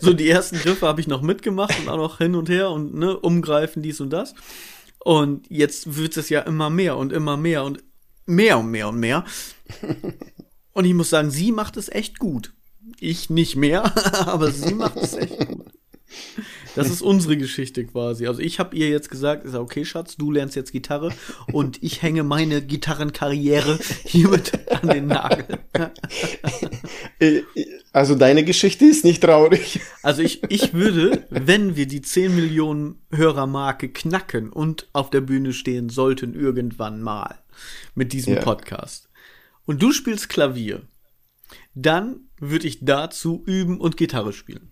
[0.00, 2.94] so, die ersten Griffe habe ich noch mitgemacht und auch noch hin und her und
[2.94, 4.34] ne, umgreifen, dies und das.
[4.98, 7.82] Und jetzt wird es ja immer mehr und immer mehr und
[8.26, 9.24] mehr und mehr und mehr.
[10.72, 12.52] Und ich muss sagen, sie macht es echt gut.
[12.98, 15.66] Ich nicht mehr, aber sie macht es echt gut.
[16.74, 18.26] Das ist unsere Geschichte quasi.
[18.26, 21.12] Also ich habe ihr jetzt gesagt, ist ja okay, Schatz, du lernst jetzt Gitarre
[21.52, 25.58] und ich hänge meine Gitarrenkarriere hiermit an den Nagel.
[27.18, 27.42] Äh,
[27.92, 29.80] also deine Geschichte ist nicht traurig.
[30.02, 35.52] Also ich, ich würde, wenn wir die 10 Millionen Hörermarke knacken und auf der Bühne
[35.52, 37.38] stehen sollten irgendwann mal
[37.94, 38.40] mit diesem ja.
[38.40, 39.08] Podcast
[39.66, 40.82] und du spielst Klavier,
[41.74, 44.68] dann würde ich dazu üben und Gitarre spielen.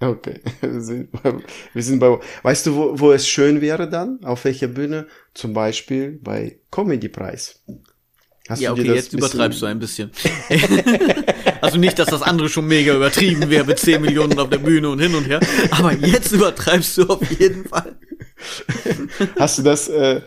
[0.00, 0.40] Okay.
[0.60, 1.34] Wir sind, bei,
[1.74, 4.20] wir sind bei, weißt du, wo, wo es schön wäre dann?
[4.22, 5.08] Auf welcher Bühne?
[5.34, 7.64] Zum Beispiel bei Comedy Preis.
[8.48, 10.10] Hast ja, okay, jetzt übertreibst du ein bisschen.
[11.60, 14.88] also nicht, dass das andere schon mega übertrieben wäre mit 10 Millionen auf der Bühne
[14.88, 17.98] und hin und her, aber jetzt übertreibst du auf jeden Fall.
[19.38, 20.22] Hast du das, äh,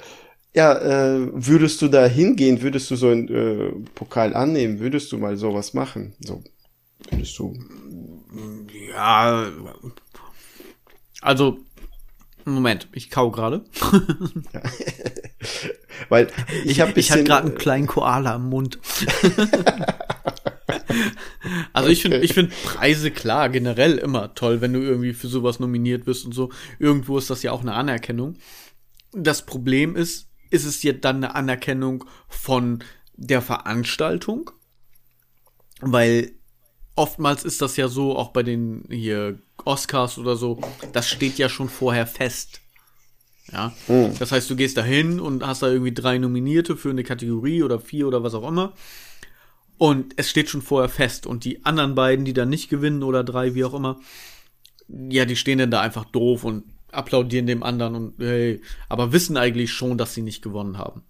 [0.54, 2.62] Ja, äh, würdest du da hingehen?
[2.62, 4.80] Würdest du so einen äh, Pokal annehmen?
[4.80, 6.14] Würdest du mal sowas machen?
[6.20, 6.44] So,
[7.10, 7.58] würdest du?
[8.94, 9.50] Ja,
[11.22, 11.60] also
[12.46, 13.64] Moment, ich kau gerade.
[14.54, 14.62] Ja.
[16.10, 16.28] Weil
[16.66, 18.80] ich habe ich hatte gerade einen kleinen Koala im Mund.
[21.74, 25.60] also ich finde ich finde Preise klar generell immer toll, wenn du irgendwie für sowas
[25.60, 26.50] nominiert bist und so.
[26.80, 28.36] Irgendwo ist das ja auch eine Anerkennung.
[29.14, 32.84] Das Problem ist, ist es jetzt dann eine Anerkennung von
[33.16, 34.52] der Veranstaltung?
[35.80, 36.34] Weil
[36.96, 40.60] oftmals ist das ja so, auch bei den hier Oscars oder so,
[40.94, 42.62] das steht ja schon vorher fest.
[43.52, 43.74] Ja.
[43.88, 44.14] Hm.
[44.20, 47.64] Das heißt, du gehst da hin und hast da irgendwie drei Nominierte für eine Kategorie
[47.64, 48.74] oder vier oder was auch immer.
[49.78, 51.26] Und es steht schon vorher fest.
[51.26, 54.00] Und die anderen beiden, die dann nicht gewinnen oder drei, wie auch immer,
[54.88, 59.38] ja, die stehen dann da einfach doof und applaudieren dem anderen und hey, aber wissen
[59.38, 61.04] eigentlich schon, dass sie nicht gewonnen haben.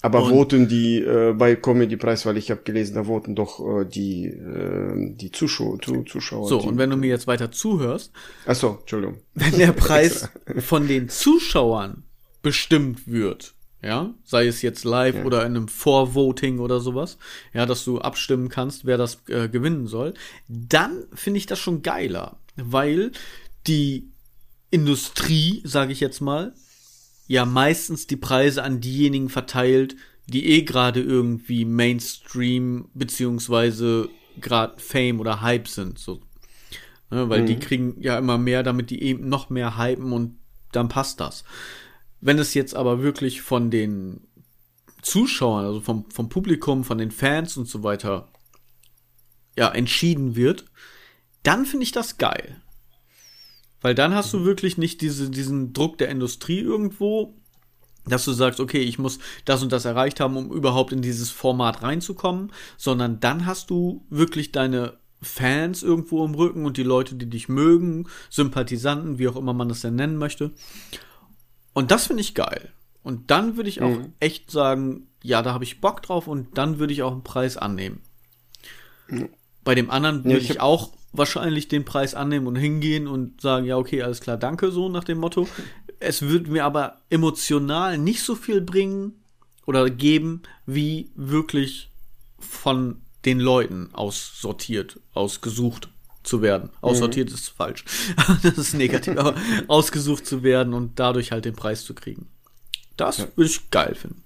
[0.00, 3.58] Aber und, voten die äh, bei Comedy Preis, weil ich habe gelesen, da voten doch
[3.60, 6.48] äh, die äh, die Zuschauer, zu, Zuschauer.
[6.48, 8.12] So die, und wenn du mir jetzt weiter zuhörst,
[8.46, 12.04] ach so, Entschuldigung, wenn der Preis von den Zuschauern
[12.42, 15.24] bestimmt wird, ja, sei es jetzt live ja.
[15.24, 17.18] oder in einem Vorvoting oder sowas,
[17.52, 20.14] ja, dass du abstimmen kannst, wer das äh, gewinnen soll,
[20.48, 23.10] dann finde ich das schon geiler, weil
[23.66, 24.12] die
[24.70, 26.54] Industrie, sage ich jetzt mal,
[27.26, 34.08] ja meistens die Preise an diejenigen verteilt, die eh gerade irgendwie Mainstream beziehungsweise
[34.40, 36.20] gerade Fame oder Hype sind, so.
[37.10, 37.46] Ne, weil mhm.
[37.46, 40.36] die kriegen ja immer mehr, damit die eben noch mehr hypen und
[40.72, 41.44] dann passt das.
[42.20, 44.28] Wenn es jetzt aber wirklich von den
[45.00, 48.28] Zuschauern, also vom, vom Publikum, von den Fans und so weiter,
[49.56, 50.66] ja, entschieden wird,
[51.42, 52.60] dann finde ich das geil.
[53.80, 57.34] Weil dann hast du wirklich nicht diese, diesen Druck der Industrie irgendwo,
[58.06, 61.30] dass du sagst, okay, ich muss das und das erreicht haben, um überhaupt in dieses
[61.30, 67.14] Format reinzukommen, sondern dann hast du wirklich deine Fans irgendwo im Rücken und die Leute,
[67.14, 70.52] die dich mögen, Sympathisanten, wie auch immer man das denn nennen möchte.
[71.72, 72.72] Und das finde ich geil.
[73.02, 74.12] Und dann würde ich auch mhm.
[74.20, 77.56] echt sagen, ja, da habe ich Bock drauf und dann würde ich auch einen Preis
[77.56, 78.02] annehmen.
[79.08, 79.28] Mhm.
[79.64, 83.40] Bei dem anderen würde ja, ich, ich auch wahrscheinlich den Preis annehmen und hingehen und
[83.40, 85.48] sagen, ja, okay, alles klar, danke, so nach dem Motto.
[86.00, 89.12] Es wird mir aber emotional nicht so viel bringen
[89.66, 91.90] oder geben, wie wirklich
[92.38, 95.88] von den Leuten aussortiert, ausgesucht
[96.22, 96.70] zu werden.
[96.80, 97.34] Aussortiert mhm.
[97.34, 97.84] ist falsch.
[98.42, 99.34] das ist negativ, aber
[99.68, 102.28] ausgesucht zu werden und dadurch halt den Preis zu kriegen.
[102.96, 103.28] Das ja.
[103.34, 104.22] würde ich geil finden.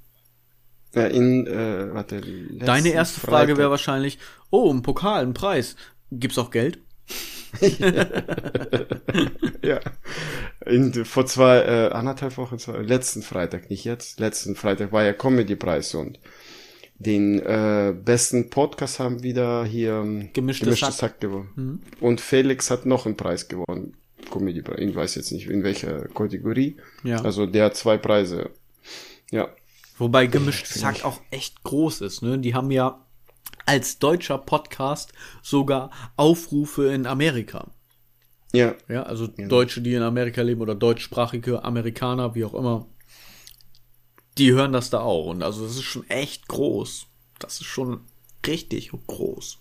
[0.95, 4.19] Ja, in, äh, warte, Deine erste Frage wäre wahrscheinlich,
[4.51, 5.77] oh, ein Pokal, ein Preis.
[6.19, 6.79] Gibt's auch Geld?
[9.63, 9.81] ja.
[10.67, 15.13] In, vor zwei, äh, anderthalb Wochen, zwei, letzten Freitag, nicht jetzt, letzten Freitag war ja
[15.13, 16.19] Comedy-Preis und
[16.99, 21.51] den äh, besten Podcast haben wieder hier ähm, Gemischtes, Gemischtes Sack, Sack gewonnen.
[21.57, 21.81] Mhm.
[22.01, 23.97] Und Felix hat noch einen Preis gewonnen.
[24.31, 24.79] Comedy-Preis.
[24.79, 26.77] Ich weiß jetzt nicht, in welcher Kategorie.
[27.03, 27.21] Ja.
[27.23, 28.51] Also der hat zwei Preise.
[29.31, 29.49] Ja.
[29.99, 32.39] Wobei Gemischtes Sack auch echt groß ist, ne?
[32.39, 33.05] Die haben ja
[33.67, 35.13] als deutscher Podcast
[35.43, 37.71] sogar Aufrufe in Amerika.
[38.53, 38.75] Ja.
[38.89, 39.49] Ja, also ja.
[39.49, 42.87] Deutsche, die in Amerika leben oder deutschsprachige Amerikaner, wie auch immer,
[44.39, 45.27] die hören das da auch.
[45.27, 47.07] Und also das ist schon echt groß.
[47.39, 48.01] Das ist schon
[48.47, 49.59] richtig groß.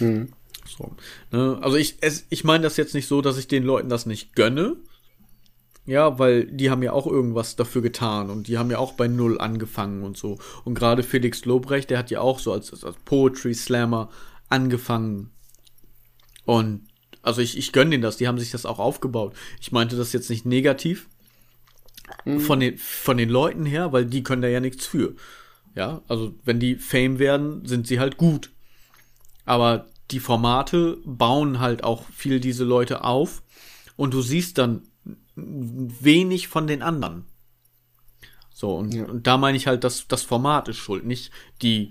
[0.00, 0.32] Mhm.
[0.66, 0.96] So,
[1.30, 1.58] ne?
[1.60, 4.34] Also ich, es, ich meine das jetzt nicht so, dass ich den Leuten das nicht
[4.34, 4.76] gönne,
[5.86, 9.06] ja, weil die haben ja auch irgendwas dafür getan und die haben ja auch bei
[9.06, 10.38] Null angefangen und so.
[10.64, 14.08] Und gerade Felix Lobrecht, der hat ja auch so als, als Poetry Slammer
[14.48, 15.30] angefangen.
[16.46, 16.86] Und
[17.22, 19.34] also ich, ich gönne denen das, die haben sich das auch aufgebaut.
[19.60, 21.08] Ich meinte das jetzt nicht negativ
[22.24, 22.40] mhm.
[22.40, 25.14] von, den, von den Leuten her, weil die können da ja nichts für.
[25.74, 28.52] Ja, also wenn die Fame werden, sind sie halt gut.
[29.44, 33.42] Aber die Formate bauen halt auch viel diese Leute auf
[33.96, 34.82] und du siehst dann
[35.36, 37.24] wenig von den anderen.
[38.52, 39.04] So, und, ja.
[39.04, 41.90] und da meine ich halt, dass das Format ist schuld, nicht die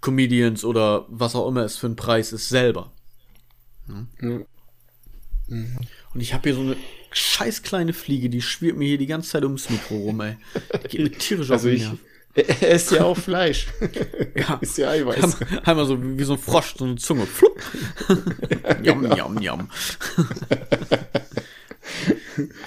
[0.00, 2.92] Comedians oder was auch immer es für ein Preis ist selber.
[3.88, 4.06] Ja.
[4.20, 4.40] Ja.
[5.48, 5.78] Mhm.
[6.14, 6.76] Und ich habe hier so eine
[7.12, 10.36] scheiß kleine Fliege, die schwirrt mir hier die ganze Zeit ums Mikro rum, ey.
[10.84, 11.98] Die geht mir tierisch also auf den
[12.34, 13.66] Er isst ja auch Fleisch.
[14.36, 14.54] ja.
[14.60, 15.36] Ist ja Eiweiß.
[15.64, 17.26] Einmal so wie so ein Frosch, so eine Zunge.
[17.26, 17.60] Flupp.
[18.82, 18.94] ja.
[18.94, 19.68] Jam, jam, jam.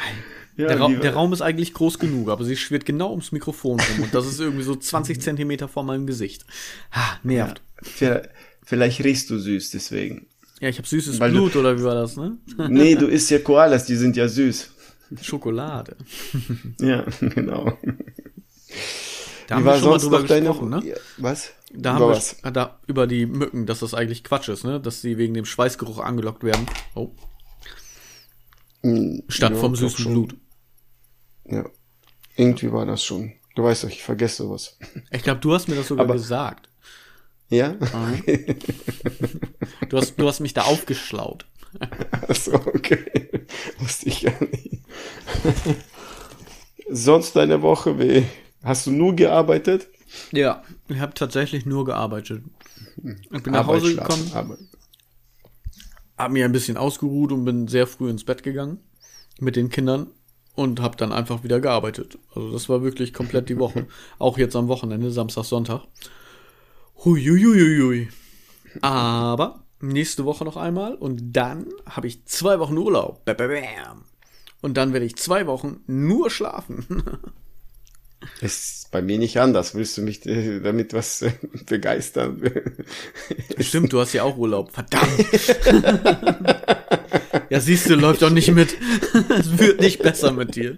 [0.56, 3.80] Ja, der, Ra der, Raum ist eigentlich groß genug, aber sie schwirrt genau ums Mikrofon
[3.80, 6.46] rum und das ist irgendwie so 20 Zentimeter vor meinem Gesicht.
[6.92, 7.60] Ha, nervt.
[8.00, 8.22] Ja,
[8.64, 10.28] vielleicht riechst du süß deswegen.
[10.60, 12.38] Ja, ich habe süßes Weil Blut, du, oder wie war das, ne?
[12.70, 14.70] nee, du isst ja Koalas, die sind ja süß.
[15.24, 15.96] Schokolade.
[16.80, 17.76] ja, genau.
[19.48, 20.96] Da haben wir schon mal drüber noch deine- gesprochen, ne?
[21.18, 21.52] Was?
[21.74, 22.38] Da Über haben wir was?
[22.54, 24.80] da, über die Mücken, dass das eigentlich Quatsch ist, ne?
[24.80, 26.68] Dass sie wegen dem Schweißgeruch angelockt werden.
[26.94, 27.10] Oh.
[29.28, 30.14] Statt Hm, Ja, vom süßen schon.
[30.14, 30.36] Blut.
[31.46, 31.66] Ja.
[32.36, 33.34] Irgendwie war das schon.
[33.56, 34.78] Du weißt doch, ich vergesse sowas.
[35.12, 36.70] Ich glaube, du hast mir das sogar Aber- gesagt.
[37.50, 37.76] Ja?
[39.90, 41.46] Du hast, du hast mich da aufgeschlaut.
[42.28, 43.06] Achso, okay.
[43.78, 44.82] Wusste ich gar nicht.
[46.90, 48.26] Sonst deine Woche, wie?
[48.64, 49.88] Hast du nur gearbeitet?
[50.32, 52.44] Ja, ich habe tatsächlich nur gearbeitet.
[53.32, 54.60] Ich bin nach Hause gekommen, Arbeit.
[56.18, 58.80] Habe mir ein bisschen ausgeruht und bin sehr früh ins Bett gegangen
[59.40, 60.08] mit den Kindern
[60.56, 62.18] und habe dann einfach wieder gearbeitet.
[62.36, 63.88] Also das war wirklich komplett die Woche.
[64.20, 65.82] Auch jetzt am Wochenende, Samstag, Sonntag.
[67.04, 68.10] Huiuiuiui.
[68.82, 73.26] Aber nächste Woche noch einmal und dann habe ich zwei Wochen Urlaub.
[73.26, 74.06] Bam, bam, bam.
[74.62, 76.86] Und dann werde ich zwei Wochen nur schlafen.
[78.42, 79.76] Ist bei mir nicht anders.
[79.76, 81.32] Willst du mich äh, damit was äh,
[81.68, 82.42] begeistern?
[83.60, 84.72] Stimmt, du hast ja auch Urlaub.
[84.72, 85.10] Verdammt.
[87.50, 88.76] ja, siehst du, läuft doch nicht mit.
[89.30, 90.78] Es wird nicht besser mit dir.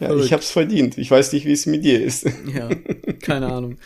[0.00, 0.98] ja, ich hab's verdient.
[0.98, 2.26] Ich weiß nicht, wie es mit dir ist.
[2.52, 2.68] Ja,
[3.20, 3.78] keine Ahnung.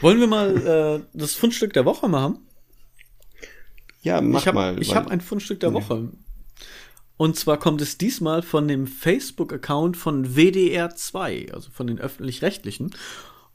[0.00, 2.38] Wollen wir mal äh, das Fundstück der Woche machen?
[4.02, 4.80] Ja, mach ich habe mal.
[4.82, 6.10] ich weil- hab ein Fundstück der Woche.
[7.18, 12.94] Und zwar kommt es diesmal von dem Facebook-Account von WDR 2, also von den öffentlich-rechtlichen.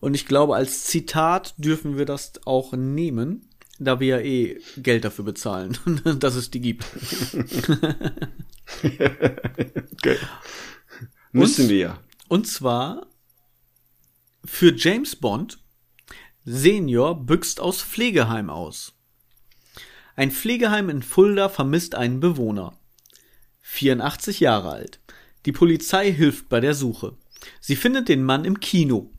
[0.02, 3.50] Und ich glaube, als Zitat dürfen wir das auch nehmen,
[3.80, 5.78] da wir ja eh Geld dafür bezahlen,
[6.20, 6.86] dass es die gibt.
[8.84, 10.18] Okay.
[11.32, 12.00] Müssen wir ja.
[12.28, 13.08] Und zwar
[14.44, 15.60] für James Bond
[16.44, 18.94] Senior büxt aus Pflegeheim aus.
[20.16, 22.74] Ein Pflegeheim in Fulda vermisst einen Bewohner.
[23.74, 25.00] 84 Jahre alt.
[25.46, 27.16] Die Polizei hilft bei der Suche.
[27.60, 29.12] Sie findet den Mann im Kino.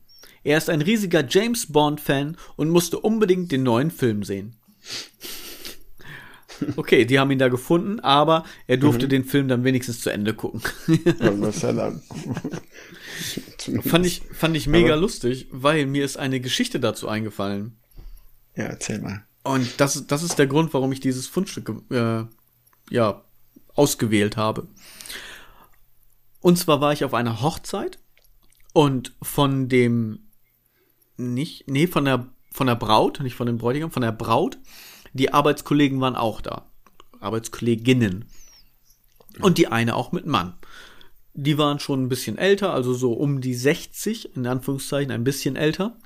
[0.45, 4.55] Er ist ein riesiger James Bond-Fan und musste unbedingt den neuen Film sehen.
[6.77, 10.35] Okay, die haben ihn da gefunden, aber er durfte den Film dann wenigstens zu Ende
[10.35, 10.63] gucken.
[11.19, 11.53] Dann-
[13.83, 17.77] Fand ich, fand ich mega Aber- lustig, weil mir ist eine Geschichte dazu eingefallen.
[18.57, 19.25] Ja, erzähl mal.
[19.43, 22.25] Und das, das ist der Grund, warum ich dieses Fundstück äh,
[22.91, 23.25] ja,
[23.75, 24.69] ausgewählt habe.
[26.41, 27.99] Und zwar war ich auf einer Hochzeit
[28.73, 30.31] und von dem
[31.17, 34.59] nicht, nee, von der von der Braut, nicht von dem Bräutigam, von der Braut,
[35.13, 36.67] die Arbeitskollegen waren auch da.
[37.19, 38.27] Arbeitskolleginnen.
[39.41, 40.55] Und die eine auch mit Mann.
[41.33, 45.57] Die waren schon ein bisschen älter, also so um die 60, in Anführungszeichen, ein bisschen
[45.57, 45.97] älter.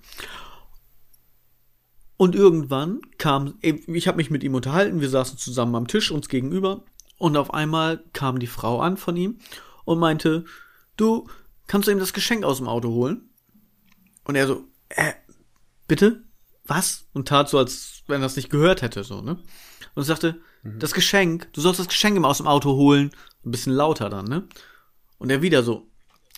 [2.16, 6.30] Und irgendwann kam, ich habe mich mit ihm unterhalten, wir saßen zusammen am Tisch uns
[6.30, 6.82] gegenüber
[7.18, 9.38] und auf einmal kam die Frau an von ihm
[9.84, 10.44] und meinte,
[10.96, 11.28] du,
[11.66, 13.28] kannst du ihm das Geschenk aus dem Auto holen?
[14.24, 15.12] Und er so, äh,
[15.86, 16.22] bitte?
[16.64, 17.06] Was?
[17.12, 19.38] Und tat so, als wenn er das nicht gehört hätte, so, ne?
[19.94, 23.10] Und sagte, das Geschenk, du sollst das Geschenk immer aus dem Auto holen.
[23.44, 24.46] Ein bisschen lauter dann, ne?
[25.18, 25.88] Und er wieder so,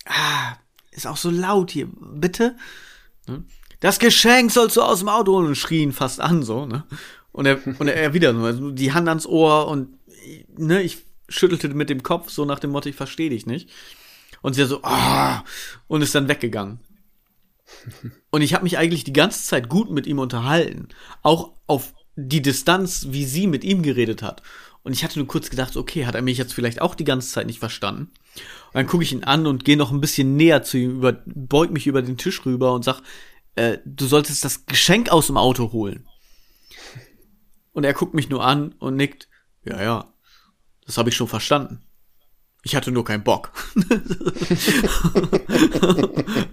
[0.07, 0.57] ah,
[0.91, 2.57] ist auch so laut hier, bitte?
[3.27, 3.45] Ne?
[3.81, 6.85] Das Geschenk sollst du aus dem Auto holen und schrien fast an, so, ne?
[7.33, 9.99] Und er, und er, er wieder so, also die Hand ans Ohr und,
[10.57, 13.71] ne, ich schüttelte mit dem Kopf, so nach dem Motto, ich verstehe dich nicht.
[14.43, 15.45] Und sie so, ah,
[15.87, 16.81] und ist dann weggegangen.
[18.31, 20.89] Und ich habe mich eigentlich die ganze Zeit gut mit ihm unterhalten.
[21.23, 24.43] Auch auf die Distanz, wie sie mit ihm geredet hat.
[24.83, 27.29] Und ich hatte nur kurz gedacht, okay, hat er mich jetzt vielleicht auch die ganze
[27.29, 28.11] Zeit nicht verstanden?
[28.69, 31.23] Und dann gucke ich ihn an und gehe noch ein bisschen näher zu ihm, über,
[31.27, 33.03] beug mich über den Tisch rüber und sag,
[33.57, 36.07] äh, du solltest das Geschenk aus dem Auto holen.
[37.73, 39.29] Und er guckt mich nur an und nickt,
[39.65, 40.10] ja, ja,
[40.91, 41.79] das habe ich schon verstanden.
[42.65, 43.53] Ich hatte nur keinen Bock.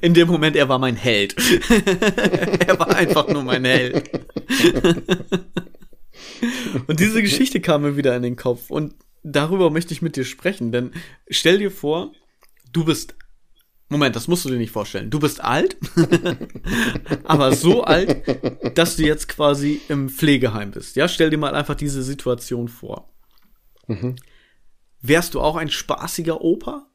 [0.02, 1.36] In dem Moment, er war mein Held.
[2.68, 4.12] er war einfach nur mein Held.
[6.86, 8.70] und diese Geschichte kam mir wieder in den Kopf.
[8.70, 10.72] Und darüber möchte ich mit dir sprechen.
[10.72, 10.92] Denn
[11.32, 12.12] stell dir vor,
[12.72, 13.16] du bist.
[13.90, 15.10] Moment, das musst du dir nicht vorstellen.
[15.10, 15.78] Du bist alt,
[17.24, 20.96] aber so alt, dass du jetzt quasi im Pflegeheim bist.
[20.96, 23.17] Ja, stell dir mal einfach diese Situation vor.
[25.02, 26.88] Wärst du auch ein spaßiger Opa?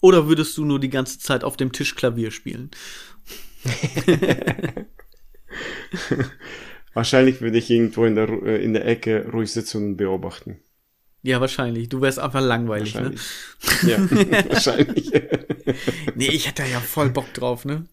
[0.00, 2.70] Oder würdest du nur die ganze Zeit auf dem Tisch Klavier spielen?
[6.94, 10.60] Wahrscheinlich würde ich irgendwo in der, äh, in der Ecke ruhig sitzen und beobachten.
[11.22, 11.88] Ja, wahrscheinlich.
[11.88, 13.14] Du wärst einfach langweilig, ne?
[13.86, 13.98] Ja,
[14.48, 15.12] wahrscheinlich.
[16.16, 17.84] Nee, ich hätte ja voll Bock drauf, ne?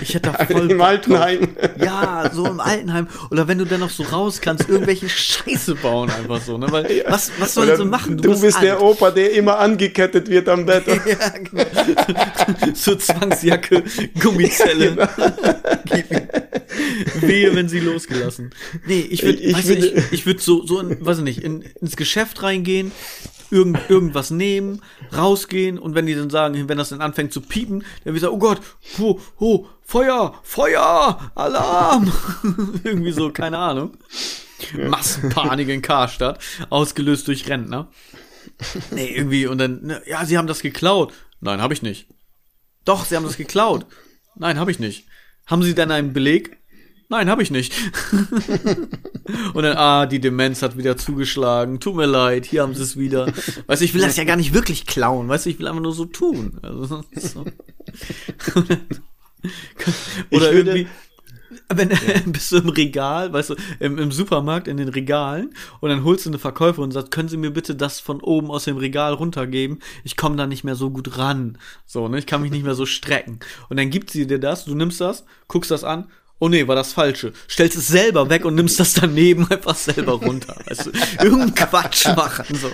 [0.00, 1.40] Ich hätte da voll Im Bock Altenheim.
[1.40, 1.70] drauf.
[1.84, 3.08] Ja, so im Altenheim.
[3.30, 6.66] Oder wenn du dann noch so raus kannst, irgendwelche Scheiße bauen einfach so, ne?
[6.70, 8.16] Weil, was, was sollen Oder sie machen?
[8.16, 8.64] Du, bist, alt.
[8.64, 10.84] der Opa, der immer angekettet wird am Bett.
[11.06, 11.64] Ja, genau.
[12.74, 13.82] so Zwangsjacke,
[14.20, 14.92] Gummizelle.
[15.12, 15.76] Genau.
[15.84, 16.28] Gib ihm.
[17.20, 18.50] Wehe, wenn sie losgelassen.
[18.86, 21.24] Nee, ich würde, Ich- ich du, würde- ich, ich würde so, so in, weiß ich
[21.24, 22.92] nicht, in, ins Geschäft reingehen,
[23.52, 24.82] irgend, irgendwas nehmen,
[25.14, 28.38] rausgehen und wenn die dann sagen, wenn das dann anfängt zu piepen, dann sagen, oh
[28.38, 28.60] Gott,
[28.98, 32.10] oh, oh, Feuer, Feuer, Alarm.
[32.84, 33.96] Irgendwie so, keine Ahnung.
[34.88, 36.38] Massenpanik in Karstadt,
[36.70, 37.88] ausgelöst durch Rentner.
[38.90, 41.12] Nee, irgendwie, und dann, ne, ja, sie haben das geklaut.
[41.40, 42.06] Nein, habe ich nicht.
[42.84, 43.86] Doch, sie haben das geklaut.
[44.36, 45.06] Nein, habe ich nicht.
[45.46, 46.58] Haben sie denn einen Beleg?
[47.12, 47.74] Nein, habe ich nicht.
[49.52, 51.78] und dann, ah, die Demenz hat wieder zugeschlagen.
[51.78, 53.26] Tut mir leid, hier haben sie es wieder.
[53.66, 55.28] Weißt du, ich will das ja gar nicht wirklich klauen.
[55.28, 56.58] Weißt du, ich will einfach nur so tun.
[56.62, 57.44] Also, so.
[60.30, 60.86] Oder irgendwie,
[61.68, 61.88] wenn
[62.32, 66.24] bist du im Regal, weißt du, im, im Supermarkt in den Regalen und dann holst
[66.24, 69.12] du eine Verkäuferin und sagst, können Sie mir bitte das von oben aus dem Regal
[69.12, 69.80] runtergeben?
[70.04, 71.58] Ich komme da nicht mehr so gut ran.
[71.84, 72.18] So, ne?
[72.18, 73.40] Ich kann mich nicht mehr so strecken.
[73.68, 76.08] Und dann gibt sie dir das, du nimmst das, guckst das an,
[76.42, 77.32] oh nee, war das Falsche.
[77.48, 80.56] Stellst es selber weg und nimmst das daneben einfach selber runter.
[80.66, 80.90] Weißt du,
[81.22, 82.68] irgendeinen Quatsch machen, so.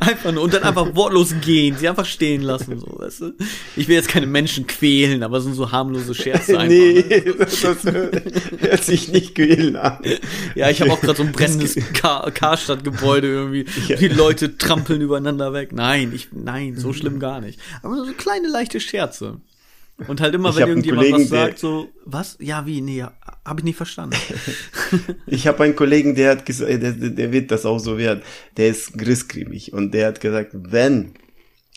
[0.00, 3.32] einfach nur, und dann einfach wortlos gehen, sie einfach stehen lassen, so, weißt du.
[3.74, 6.68] Ich will jetzt keine Menschen quälen, aber es sind so harmlose Scherze einfach.
[6.68, 7.34] nee, Ne?
[7.38, 9.98] das, das hört sich nicht quälen an.
[10.54, 13.64] Ja, ich habe auch gerade so ein brennendes Kar Karstadtgebäude irgendwie.
[13.88, 13.96] Ja.
[13.96, 15.72] Die Leute trampeln übereinander weg.
[15.72, 17.58] Nein, ich, nein, so schlimm gar nicht.
[17.82, 19.40] Aber so kleine leichte Scherze.
[20.08, 22.36] Und halt immer, Ich wenn irgendjemand was Kollegen, der- sagt, so, was?
[22.40, 22.80] Ja, wie?
[22.80, 23.04] Nee,
[23.44, 24.16] habe ich nicht verstanden.
[25.26, 28.22] Ich habe einen Kollegen, der hat gesagt, der, der der wird das auch so werden.
[28.56, 31.12] Der ist grissgrämig und der hat gesagt, wenn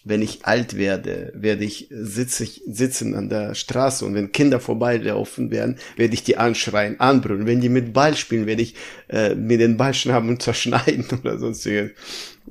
[0.08, 4.60] wenn ich alt werde, werde ich sitze ich sitzen an der Straße und wenn Kinder
[4.60, 7.48] vorbeilaufen werden, werde ich die anschreien, anbrüllen.
[7.48, 8.76] Wenn die mit Ball spielen, werde ich
[9.10, 11.92] äh, mir den Ball schnappen und zerschneiden oder sonstiges.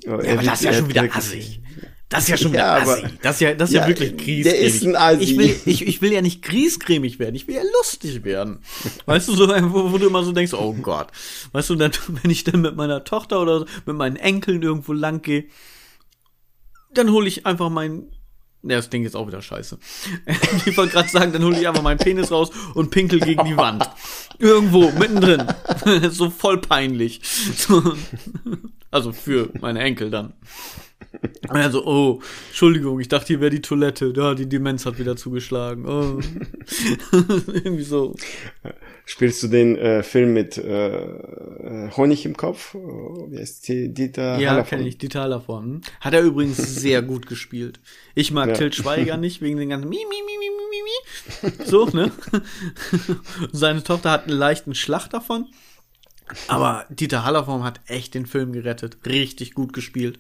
[0.05, 1.61] Ja, aber das ist ja schon wieder assig.
[2.11, 3.07] Das ist ja schon wieder Ja, aber- assi.
[3.23, 4.61] Das ist ja, das ist ja, Ja, wirklich der griesgrämig.
[4.75, 5.23] ist ein Assi.
[5.23, 8.61] Ich will, ich, ich will ja nicht griesgrämig werden, ich will ja lustig werden.
[9.07, 11.09] Weißt du, so, wo, wo du immer so denkst, oh Gott.
[11.53, 14.93] Weißt du, dann, wenn ich dann mit meiner Tochter oder so, mit meinen Enkeln irgendwo
[14.93, 15.45] lang gehe,
[16.93, 18.11] dann hole ich einfach meinen
[18.67, 19.79] ja, das Ding ist auch wieder scheiße.
[20.65, 23.59] Ich wollte gerade sagen, dann hole ich einfach meinen Penis raus und pinkel gegen die
[23.59, 23.87] Wand.
[24.39, 25.43] Irgendwo, mittendrin.
[26.11, 27.21] so voll peinlich.
[27.59, 27.83] So.
[28.91, 30.33] Also für meine Enkel dann.
[31.49, 34.13] Und er so, oh, Entschuldigung, ich dachte, hier wäre die Toilette.
[34.17, 35.87] Ja, die Demenz hat wieder zugeschlagen.
[35.87, 36.21] Oh.
[37.53, 38.15] Irgendwie so.
[39.07, 42.75] Spielst du den äh, Film mit äh, äh, Honig im Kopf?
[42.75, 43.93] Oh, Wie heißt die?
[43.93, 45.83] Dieter Ja, kenne ich, die Talerform.
[46.01, 47.81] Hat er übrigens sehr gut gespielt.
[48.15, 48.55] Ich mag Ja.
[48.55, 51.67] Til Schweiger nicht, wegen den ganzen Mi, Mi, Mi, Mi, Mi, Mi, Mi.
[51.67, 52.11] So, ne?
[53.53, 55.49] Seine Tochter hat einen leichten Schlag davon.
[56.49, 58.97] Aber Dieter Hallerform hat echt den Film gerettet.
[59.05, 60.19] Richtig gut gespielt.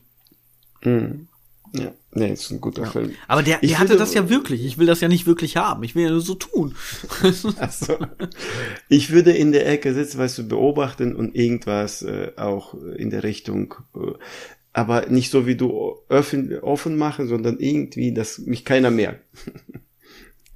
[0.85, 3.13] Ja, nee, ist ein guter Film.
[3.27, 4.65] Aber der, Ich der hatte das ja wirklich.
[4.65, 5.83] Ich will das ja nicht wirklich haben.
[5.83, 6.75] Ich will ja nur so tun.
[7.59, 7.99] Achso.
[8.89, 13.25] Ich würde in der Ecke sitzen, weißt du, beobachten und irgendwas äh, auch in der
[13.25, 14.13] Richtung, äh,
[14.73, 19.25] aber nicht so wie du offen, offen machen, sondern irgendwie, dass mich keiner merkt.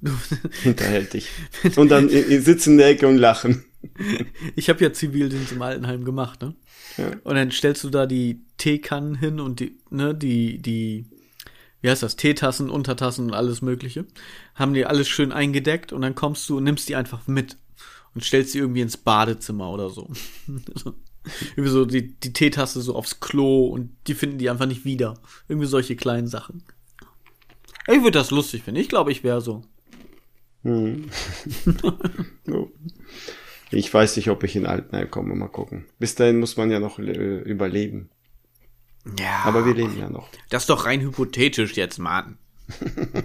[0.63, 1.27] Hinterhältig.
[1.75, 3.65] Und dann i- i- sitzen in der Ecke und lachen.
[4.55, 6.55] Ich habe ja Zivildienst im Altenheim gemacht, ne?
[6.99, 7.11] Ja.
[7.23, 11.05] Und dann stellst du da die Teekannen hin und die, ne, die, die,
[11.81, 14.05] wie heißt das, Teetassen, Untertassen und alles Mögliche.
[14.55, 17.57] Haben die alles schön eingedeckt und dann kommst du und nimmst die einfach mit
[18.15, 20.09] und stellst sie irgendwie ins Badezimmer oder so.
[21.51, 25.15] Irgendwie so die, die Teetasse so aufs Klo und die finden die einfach nicht wieder.
[25.47, 26.63] Irgendwie solche kleinen Sachen.
[27.87, 28.79] Ich würde das lustig finden.
[28.79, 29.63] Ich glaube, ich wäre so.
[32.45, 32.71] So.
[33.71, 35.85] Ich weiß nicht, ob ich in Altenheim komme, mal gucken.
[35.99, 38.09] Bis dahin muss man ja noch äh, überleben.
[39.19, 39.43] Ja.
[39.45, 40.29] Aber wir leben ja noch.
[40.49, 42.37] Das ist doch rein hypothetisch jetzt, Mann.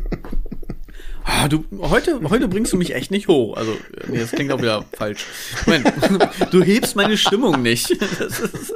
[1.27, 3.57] Ah, Du, heute, heute bringst du mich echt nicht hoch.
[3.57, 3.75] Also,
[4.09, 5.25] nee, das klingt auch wieder falsch.
[5.65, 5.91] Moment,
[6.51, 7.89] du hebst meine Stimmung nicht.
[8.19, 8.75] Das ist,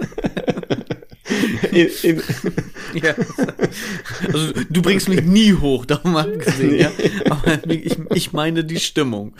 [1.72, 2.22] In, in,
[3.02, 3.14] ja.
[4.32, 6.90] Also, du bringst mich nie hoch, darum abgesehen, ja.
[7.28, 9.34] Aber ich, ich meine die Stimmung.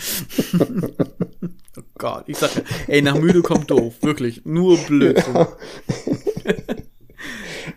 [1.99, 2.51] Gott, ich sag,
[2.87, 3.95] ey, nach müde kommt doof.
[4.03, 5.35] Wirklich, nur Blödsinn.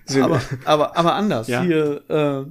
[0.05, 1.47] so, aber, aber, aber anders.
[1.47, 1.63] Ja.
[1.63, 2.45] Hier, äh,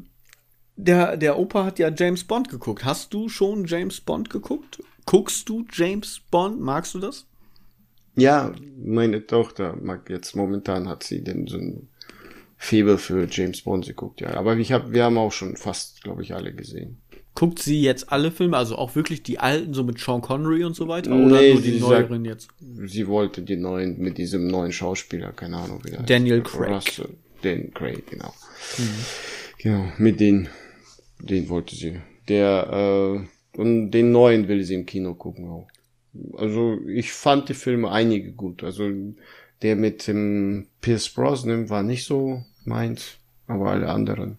[0.76, 2.84] der, der Opa hat ja James Bond geguckt.
[2.84, 4.82] Hast du schon James Bond geguckt?
[5.06, 6.60] Guckst du James Bond?
[6.60, 7.26] Magst du das?
[8.16, 11.88] Ja, meine Tochter mag jetzt momentan hat sie den so ein
[12.56, 14.34] Fieber für James Bond geguckt, ja.
[14.34, 17.00] Aber ich hab, wir haben auch schon fast, glaube ich, alle gesehen.
[17.34, 20.74] Guckt sie jetzt alle Filme, also auch wirklich die alten, so mit Sean Connery und
[20.74, 21.10] so weiter?
[21.14, 22.48] Nee, oder nur die neueren jetzt?
[22.86, 26.52] Sie wollte die neuen, mit diesem neuen Schauspieler, keine Ahnung, wie der Daniel heißt.
[26.52, 26.70] Craig.
[26.70, 27.08] Russell,
[27.42, 28.34] Dan Craig, genau.
[29.58, 30.48] Genau, mit den,
[31.20, 32.00] den wollte sie.
[32.28, 33.22] Der,
[33.54, 35.68] äh, und den neuen will sie im Kino gucken auch.
[36.36, 38.64] Also, ich fand die Filme einige gut.
[38.64, 38.90] Also,
[39.62, 44.38] der mit dem Pierce Brosnan war nicht so meins, aber alle anderen.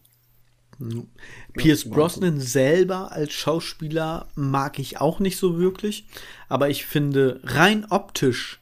[1.54, 6.08] Pierce Brosnan selber als Schauspieler mag ich auch nicht so wirklich,
[6.50, 8.60] aber ich finde rein optisch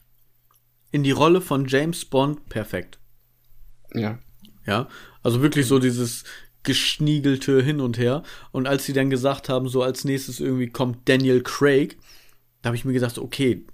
[0.90, 2.98] in die Rolle von James Bond perfekt.
[3.94, 4.18] Ja.
[4.66, 4.88] Ja,
[5.22, 6.24] also wirklich so dieses
[6.62, 8.22] geschniegelte hin und her.
[8.52, 11.96] Und als sie dann gesagt haben, so als nächstes irgendwie kommt Daniel Craig,
[12.62, 13.66] da habe ich mir gedacht, okay,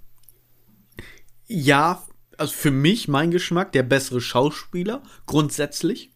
[1.47, 2.03] ja,
[2.39, 6.13] also für mich, mein Geschmack, der bessere Schauspieler, grundsätzlich,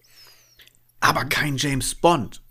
[1.01, 2.42] aber kein James Bond.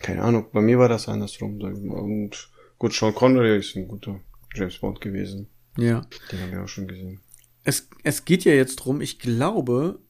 [0.00, 1.60] Keine Ahnung, bei mir war das andersrum.
[1.60, 4.20] Und gut, Sean Connery ist ein guter
[4.54, 5.48] James Bond gewesen.
[5.76, 6.06] Ja.
[6.32, 7.20] Den haben wir auch schon gesehen.
[7.62, 10.00] Es, es geht ja jetzt drum, ich glaube,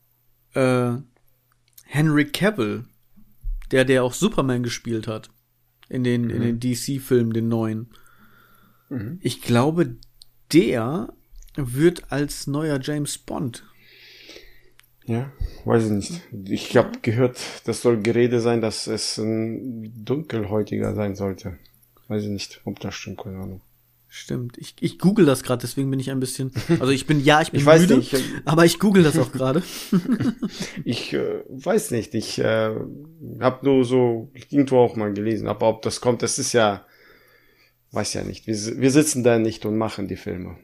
[0.55, 0.93] äh,
[1.85, 2.85] Henry Cavill,
[3.73, 5.31] der, der auch Superman gespielt hat,
[5.89, 7.93] in den, in den DC-Filmen, den neuen.
[9.21, 9.97] Ich glaube,
[10.53, 11.13] der
[11.55, 13.65] wird als neuer James Bond.
[15.11, 15.33] Ja,
[15.65, 16.21] weiß ich nicht.
[16.49, 21.59] Ich habe gehört, das soll Gerede sein, dass es ein dunkelhäutiger sein sollte.
[22.07, 23.61] Weiß ich nicht, ob das stimmt, keine Ahnung.
[24.13, 24.57] Stimmt.
[24.59, 26.53] Ich, ich google das gerade, deswegen bin ich ein bisschen.
[26.81, 29.19] Also ich bin ja, ich bin Ich weiß müde, nicht, ich- aber ich google das
[29.19, 29.63] auch gerade.
[30.85, 32.75] Ich äh, weiß nicht, ich äh,
[33.41, 36.85] habe nur so irgendwo auch mal gelesen, aber ob das kommt, das ist ja,
[37.93, 38.47] weiß ja nicht.
[38.47, 40.57] Wir, wir sitzen da nicht und machen die Filme.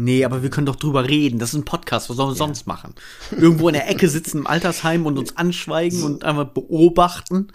[0.00, 1.38] Nee, aber wir können doch drüber reden.
[1.38, 2.08] Das ist ein Podcast.
[2.08, 2.94] Was sollen wir sonst machen?
[3.32, 7.48] Irgendwo in der Ecke sitzen im Altersheim und uns anschweigen und einfach beobachten.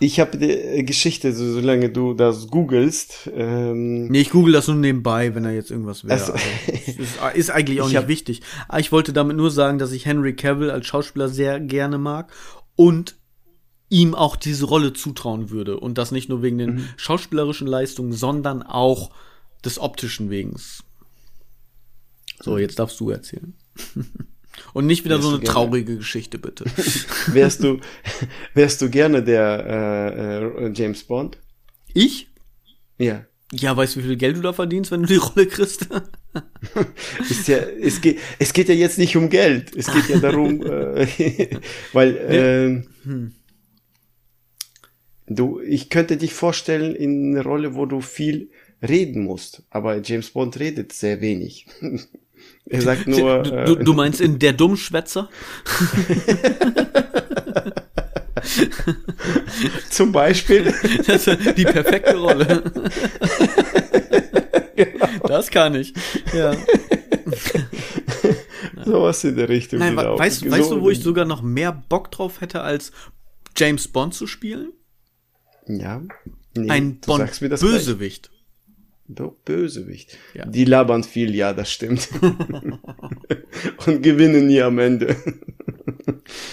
[0.00, 4.66] Ich habe die äh, Geschichte, so, solange du das googelst, ähm, Nee, ich google das
[4.66, 6.14] nur nebenbei, wenn da jetzt irgendwas wäre.
[6.14, 8.40] Also- Also, ist, eigentlich auch Ich nicht wichtig.
[8.68, 12.32] Aber ich wollte damit nur sagen, dass ich Henry Cavill als Schauspieler sehr gerne mag
[12.76, 13.16] und
[13.90, 15.78] ihm auch diese Rolle zutrauen würde.
[15.80, 16.84] Und das nicht nur wegen den Mhm.
[16.96, 19.10] schauspielerischen Leistungen, sondern auch
[19.64, 20.82] des optischen Wegens.
[22.42, 23.54] So, jetzt darfst du erzählen.
[24.72, 26.64] Und nicht wieder Wärst so eine traurige Geschichte, bitte.
[27.28, 27.80] wärst du,
[28.54, 31.38] wärst du gerne der äh, äh, James Bond?
[31.94, 32.28] Ich?
[32.98, 33.24] Ja.
[33.52, 35.88] Ja, weißt du, wie viel Geld du da verdienst, wenn du die Rolle kriegst?
[37.30, 39.74] Ist ja, es geht, es geht ja jetzt nicht um Geld.
[39.74, 41.06] Es geht ja darum, äh,
[41.94, 43.30] weil äh,
[45.28, 48.50] du, ich könnte dich vorstellen in eine Rolle, wo du viel
[48.86, 49.62] reden musst.
[49.70, 51.66] Aber James Bond redet sehr wenig.
[52.70, 53.42] Er sagt nur.
[53.42, 55.28] du, äh, du, du meinst in der Dummschwätzer?
[59.90, 60.72] zum Beispiel.
[61.06, 62.62] Das ist die perfekte Rolle.
[65.26, 65.92] Das kann ich.
[66.32, 66.54] Ja.
[68.84, 69.80] sowas in der Richtung.
[69.80, 70.18] Nein, genau.
[70.18, 72.92] weißt, So- weißt du, wo ich sogar noch mehr Bock drauf hätte, als
[73.56, 74.72] James Bond zu spielen?
[75.66, 76.02] Ja.
[76.56, 77.00] Nee, Ein.
[77.00, 78.30] Bond-Bösewicht.
[79.10, 80.18] Doch, Bösewicht.
[80.34, 80.44] Ja.
[80.44, 82.10] Die labern viel, ja, das stimmt.
[83.86, 85.16] Und gewinnen nie am Ende.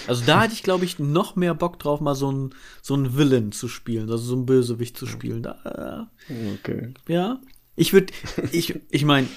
[0.06, 3.52] Also da hätte ich, glaube ich, noch mehr Bock drauf, mal so ein so Villain
[3.52, 5.42] zu spielen, also so ein Bösewicht zu spielen.
[5.42, 6.10] Da,
[6.54, 6.94] Okay.
[7.08, 7.40] ja.
[7.76, 8.14] Ich würde,
[8.52, 9.28] ich, ich meine,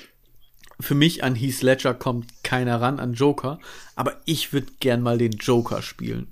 [0.79, 3.59] für mich an Heath Ledger kommt keiner ran, an Joker,
[3.95, 6.27] aber ich würde gern mal den Joker spielen.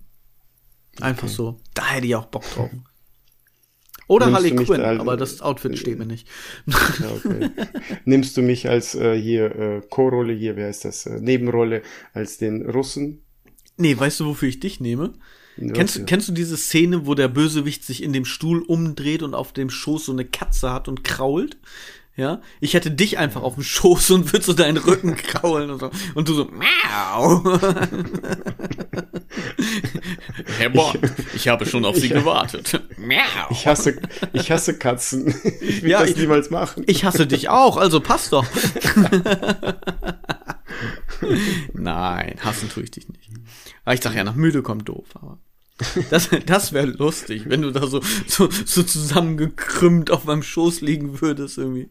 [1.01, 1.59] Einfach so.
[1.73, 2.69] Da hätte ich auch Bock drauf.
[4.07, 6.27] Oder Nimmst Harley Quinn, da aber das Outfit steht mir nicht.
[6.65, 7.49] Ja, okay.
[8.05, 11.05] Nimmst du mich als äh, hier äh, Co-Rolle hier, wer ist das?
[11.05, 11.81] Äh, Nebenrolle
[12.13, 13.21] als den Russen?
[13.75, 15.13] Nee, weißt du, wofür ich dich nehme?
[15.57, 16.05] Ja, Kennst, du ja.
[16.05, 19.69] kennst du diese Szene, wo der Bösewicht sich in dem Stuhl umdreht und auf dem
[19.69, 21.57] Schoß so eine Katze hat und krault?
[22.17, 25.79] Ja, ich hätte dich einfach auf dem Schoß und würde so deinen Rücken kraulen und
[25.79, 25.91] so.
[26.15, 27.43] Und du so, miau.
[30.57, 30.99] Herr Bond,
[31.35, 32.81] ich habe schon auf Sie gewartet.
[32.97, 33.19] Miau.
[33.51, 33.99] Ich hasse,
[34.33, 35.27] ich hasse Katzen.
[35.61, 36.83] Ich will Ja, das ich- niemals machen.
[36.87, 38.45] Ich hasse dich auch, also passt doch.
[41.73, 43.29] Nein, hassen tue ich dich nicht.
[43.85, 45.39] Aber ich sag ja, nach müde kommt doof, aber.
[46.09, 51.21] Das, das wäre lustig, wenn du da so, so, so zusammengekrümmt auf meinem Schoß liegen
[51.21, 51.89] würdest irgendwie.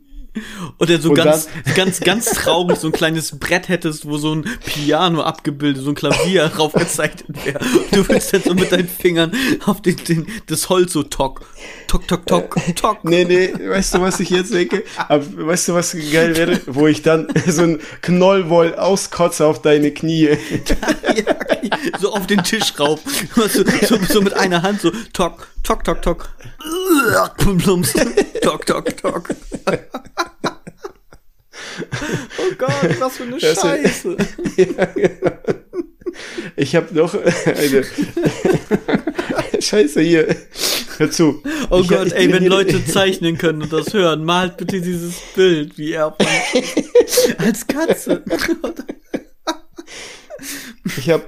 [0.78, 5.22] Oder so ganz, ganz, ganz traurig so ein kleines Brett hättest, wo so ein Piano
[5.22, 7.60] abgebildet, so ein Klavier raufgezeichnet wäre.
[7.92, 9.32] Du willst dann so mit deinen Fingern
[9.64, 11.44] auf den, den, das Holz so tock,
[11.86, 13.04] tock, tock, tock, tock.
[13.04, 14.84] Nee, nee, weißt du, was ich jetzt denke?
[15.08, 16.60] Aber weißt du, was geil wäre?
[16.66, 20.28] Wo ich dann so ein Knollwoll auskotze auf deine Knie.
[20.28, 21.36] ja,
[21.98, 23.00] so auf den Tisch rauf.
[23.34, 26.28] So, so, so mit einer Hand so tock, tock, tock, tock.
[28.42, 29.28] Tok, tok, tok.
[32.38, 34.16] oh Gott, was für eine das Scheiße.
[34.56, 35.36] Ja, genau.
[36.56, 37.84] Ich habe noch eine
[39.60, 40.34] Scheiße hier.
[40.96, 41.42] Hör zu.
[41.68, 45.16] Oh ich, Gott, ich ey, wenn Leute zeichnen können und das hören, malt bitte dieses
[45.34, 46.16] Bild, wie er
[47.38, 48.24] als Katze.
[50.96, 51.24] ich habe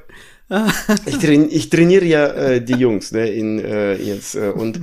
[1.05, 4.81] ich, train, ich trainiere ja äh, die Jungs ne, in, äh, jetzt äh, und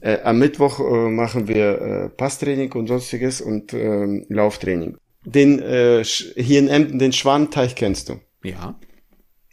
[0.00, 4.96] äh, am Mittwoch äh, machen wir äh, Passtraining und sonstiges und äh, Lauftraining.
[5.24, 8.20] Den äh, hier in Emden, den Schwanteich kennst du?
[8.42, 8.78] Ja.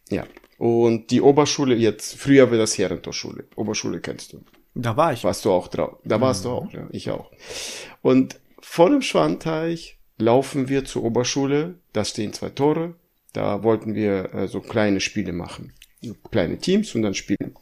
[0.09, 0.26] Ja.
[0.57, 3.45] Und die Oberschule jetzt, früher war das Herrentorschule.
[3.55, 4.41] Oberschule kennst du.
[4.76, 5.24] Da war ich.
[5.24, 5.99] Warst du auch drauf.
[6.03, 6.49] Da warst mhm.
[6.49, 6.88] du auch, ja.
[6.91, 7.32] Ich auch.
[8.01, 11.76] Und vor dem Schwanteich laufen wir zur Oberschule.
[11.93, 12.95] Da stehen zwei Tore.
[13.34, 15.74] Da wollten wir äh, so kleine Spiele machen.
[16.01, 17.55] So kleine Teams und dann spielen.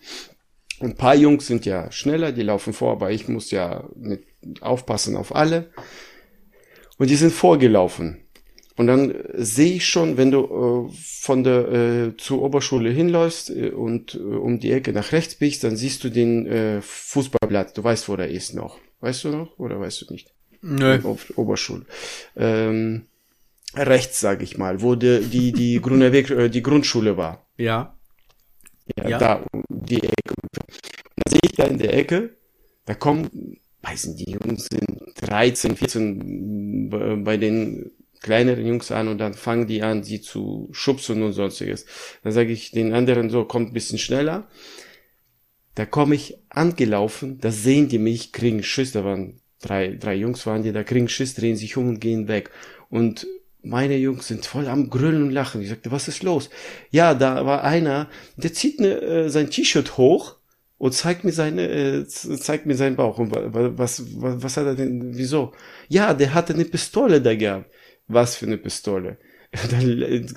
[0.80, 4.24] Und ein paar Jungs sind ja schneller, die laufen vor, aber ich muss ja mit
[4.62, 5.72] aufpassen auf alle.
[6.98, 8.18] Und die sind vorgelaufen.
[8.78, 13.72] Und dann sehe ich schon, wenn du äh, von der äh, zur Oberschule hinläufst äh,
[13.72, 17.74] und äh, um die Ecke nach rechts biegst, dann siehst du den äh, Fußballplatz.
[17.74, 18.80] Du weißt, wo der ist noch.
[19.00, 20.32] Weißt du noch oder weißt du nicht?
[20.62, 21.00] Nö.
[21.04, 21.86] Auf Oberschule.
[22.36, 23.08] Ähm,
[23.76, 27.48] rechts, sage ich mal, wo die, die, die grüne Weg, äh, die Grundschule war.
[27.58, 27.98] Ja.
[28.96, 29.18] Ja, ja.
[29.18, 30.36] da, die Ecke.
[30.54, 32.38] Da sehe ich da in der Ecke,
[32.86, 33.58] da kommen,
[33.92, 39.84] nicht, die Jungs sind 13, 14 bei den kleineren Jungs an und dann fangen die
[39.84, 41.86] an, sie zu schubsen und sonstiges.
[42.24, 44.48] Dann sage ich den anderen so, kommt bisschen schneller.
[45.76, 50.46] Da komme ich angelaufen, da sehen die mich, kriegen Schiss, da waren drei, drei Jungs
[50.48, 52.50] waren die, da kriegen Schiss, drehen sich um und gehen weg.
[52.90, 53.28] Und
[53.62, 55.62] meine Jungs sind voll am Grüllen und Lachen.
[55.62, 56.50] Ich sagte, was ist los?
[56.90, 60.37] Ja, da war einer, der zieht ne, äh, sein T-Shirt hoch
[60.78, 63.18] und zeigt mir seine, äh, zeigt mir seinen Bauch.
[63.18, 65.54] Und was, was, was hat er denn, wieso?
[65.88, 67.72] Ja, der hatte eine Pistole da gehabt.
[68.08, 69.18] Was für eine Pistole?
[69.72, 70.28] dann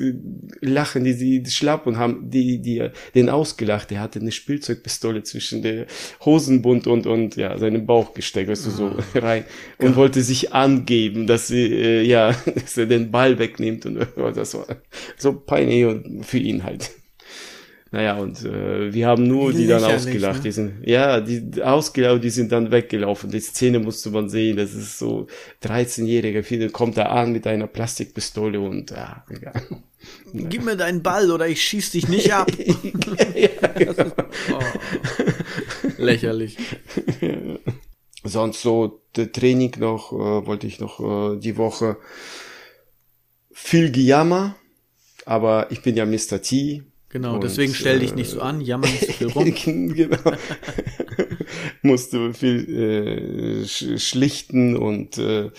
[0.60, 3.90] lachen die, die schlapp und haben die, die, den ausgelacht.
[3.90, 5.86] Der hatte eine Spielzeugpistole zwischen der
[6.24, 9.18] Hosenbund und, und, ja, seinem Bauch gesteckt, weißt du, so oh.
[9.18, 9.44] rein.
[9.78, 9.96] Und ja.
[9.96, 14.66] wollte sich angeben, dass sie, äh, ja, dass er den Ball wegnimmt und das war
[15.16, 16.90] so peinlich für ihn halt.
[17.92, 20.36] Naja, und äh, wir haben nur die dann ausgelacht.
[20.36, 20.42] Ne?
[20.44, 23.30] Die sind, ja, die ausgelacht, die sind dann weggelaufen.
[23.30, 24.56] Die Szene musste man sehen.
[24.56, 25.26] Das ist so
[25.64, 29.62] 13-Jähriger, kommt da an mit einer Plastikpistole und ja, egal.
[30.32, 32.50] Gib mir deinen Ball oder ich schieß dich nicht ab.
[33.34, 34.12] ja, genau.
[34.52, 34.60] oh,
[35.98, 36.56] lächerlich.
[38.24, 41.96] Sonst so der Training noch, äh, wollte ich noch äh, die Woche
[43.52, 44.56] viel gejammer,
[45.26, 46.40] aber ich bin ja Mr.
[46.40, 49.94] T, Genau, und, deswegen stell dich nicht so äh, an, jammer nicht so viel rum.
[49.94, 50.16] genau.
[51.82, 55.50] Musste viel äh, schlichten und äh, äh,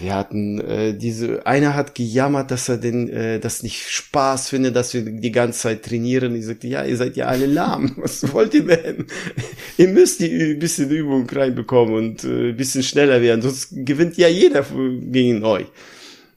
[0.00, 4.74] wir hatten äh, diese einer hat gejammert, dass er den äh, das nicht Spaß findet,
[4.74, 6.34] dass wir die ganze Zeit trainieren.
[6.34, 7.94] Ich sagte, ja, ihr seid ja alle lahm.
[7.96, 9.06] Was wollt ihr denn?
[9.76, 14.64] ihr müsst die bisschen Übung reinbekommen und äh, bisschen schneller werden, sonst gewinnt ja jeder
[15.02, 15.66] gegen euch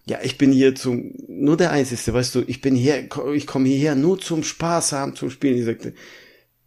[0.10, 3.68] ja, ich bin hier zum, nur der Einzige, weißt du, ich bin hier, ich komme
[3.68, 5.58] hierher nur zum Spaß haben, zum Spielen.
[5.58, 5.94] Ich sagte,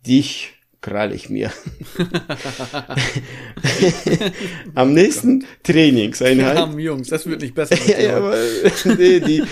[0.07, 1.53] dich krall ich mir.
[4.75, 6.57] Am nächsten Trainingseinheit.
[6.57, 7.77] Ja, Jungs, das wird nicht besser.
[7.87, 8.37] ja, ja, aber,
[8.99, 9.45] nee, die,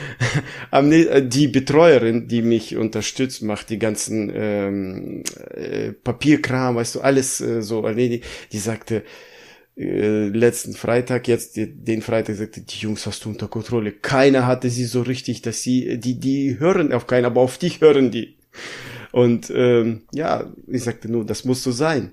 [0.70, 5.24] am, die Betreuerin, die mich unterstützt, macht die ganzen ähm,
[5.54, 8.24] äh, Papierkram, weißt du, alles äh, so erledigt.
[8.52, 9.02] Die sagte,
[9.80, 13.92] äh, letzten Freitag, jetzt den Freitag sagte, die Jungs hast du unter Kontrolle.
[13.92, 17.80] Keiner hatte sie so richtig, dass sie, die, die hören auf keinen, aber auf dich
[17.80, 18.36] hören die.
[19.12, 22.12] Und ähm, ja, ich sagte nur, das muss so sein.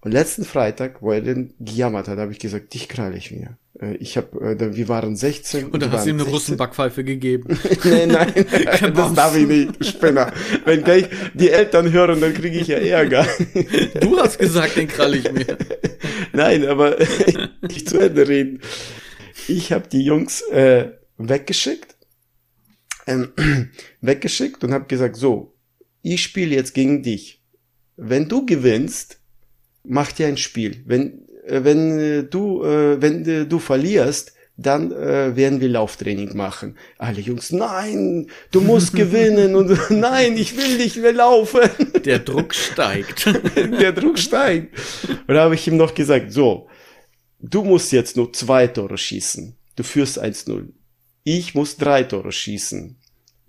[0.00, 3.58] Und letzten Freitag, wo er dann gejammert hat, habe ich gesagt, dich krall ich mir.
[3.80, 5.68] Äh, ich habe, äh, wir waren 16.
[5.68, 7.58] Und dann hast du ihm eine Russenbackpfeife gegeben.
[7.84, 8.32] nee, nein,
[8.94, 10.32] das darf ich nicht, Spinner.
[10.64, 13.26] Wenn gleich die Eltern hören, dann kriege ich ja Ärger.
[14.00, 15.58] du hast gesagt, den krall ich mir.
[16.32, 16.96] nein, aber
[17.62, 18.60] nicht zu Ende reden.
[19.48, 21.96] Ich habe die Jungs äh, weggeschickt,
[23.06, 23.32] ähm,
[24.00, 25.54] weggeschickt und habe gesagt, so,
[26.02, 27.42] ich spiele jetzt gegen dich.
[27.96, 29.20] Wenn du gewinnst,
[29.88, 30.82] mach dir ein Spiel.
[30.86, 36.78] Wenn äh, wenn äh, du, äh, wenn du verlierst, dann äh, werden wir Lauftraining machen.
[36.98, 41.60] Alle Jungs, nein, du musst gewinnen und nein, ich will nicht mehr laufen.
[42.04, 43.26] Der Druck steigt.
[43.56, 44.74] Der Druck steigt.
[45.26, 46.68] Und da habe ich ihm noch gesagt, so,
[47.40, 49.56] du musst jetzt nur zwei Tore schießen.
[49.76, 50.68] Du führst 1-0.
[51.22, 52.96] Ich muss drei Tore schießen.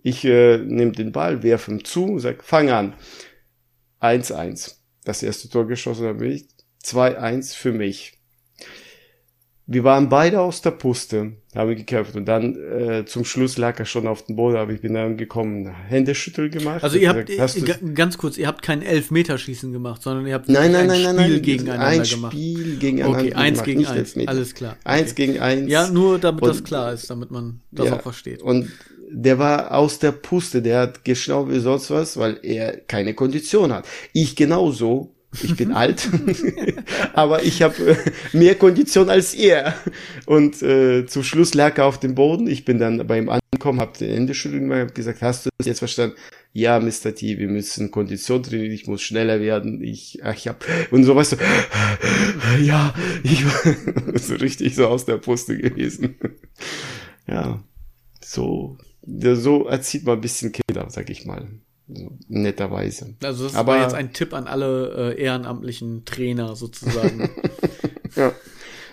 [0.04, 2.94] Ich äh, nehme den Ball, werfe ihm zu, sag, fang an.
[4.02, 4.77] 1-1.
[5.08, 6.50] Das erste Tor geschossen habe ich.
[6.84, 8.17] 2-1 für mich
[9.70, 13.86] wir waren beide aus der Puste, haben gekämpft und dann äh, zum Schluss lag er
[13.86, 16.84] schon auf dem Boden, aber ich bin dann gekommen, Händeschüttel gemacht.
[16.84, 20.72] Also ihr habt gesagt, ganz kurz, ihr habt kein Elfmeterschießen gemacht, sondern ihr habt nein,
[20.72, 22.34] nein, ein nein, Spiel nein, gegeneinander ein gemacht.
[22.34, 24.78] Ein Spiel gegeneinander Okay, eins gemacht, gegen eins, alles klar.
[24.86, 25.26] Eins okay.
[25.26, 25.70] gegen eins.
[25.70, 28.42] Ja, nur damit und, das klar ist, damit man das ja, auch versteht.
[28.42, 28.72] Und
[29.10, 33.74] der war aus der Puste, der hat geschnaubt wie sonst was, weil er keine Kondition
[33.74, 33.86] hat.
[34.14, 35.14] Ich genauso,
[35.44, 36.10] ich bin alt,
[37.14, 37.98] aber ich habe äh,
[38.34, 39.76] mehr Kondition als er.
[40.26, 42.48] Und äh, zum Schluss lag er auf dem Boden.
[42.48, 45.68] Ich bin dann bei ihm angekommen, habe den Ende gemacht, habe gesagt, hast du das
[45.68, 46.16] jetzt verstanden?
[46.54, 47.14] Ja, Mr.
[47.14, 49.84] T, wir müssen Kondition trainieren, ich muss schneller werden.
[49.84, 51.38] Ich, ich hab und so weißt du,
[52.62, 53.76] ja, ich war
[54.16, 56.16] so richtig so aus der Puste gewesen.
[57.28, 57.64] Ja,
[58.24, 61.48] so, so erzieht man ein bisschen Kinder, sag ich mal.
[61.90, 63.16] So, netterweise.
[63.24, 67.30] Also das Aber- war jetzt ein Tipp an alle äh, ehrenamtlichen Trainer sozusagen.
[68.16, 68.34] Ja.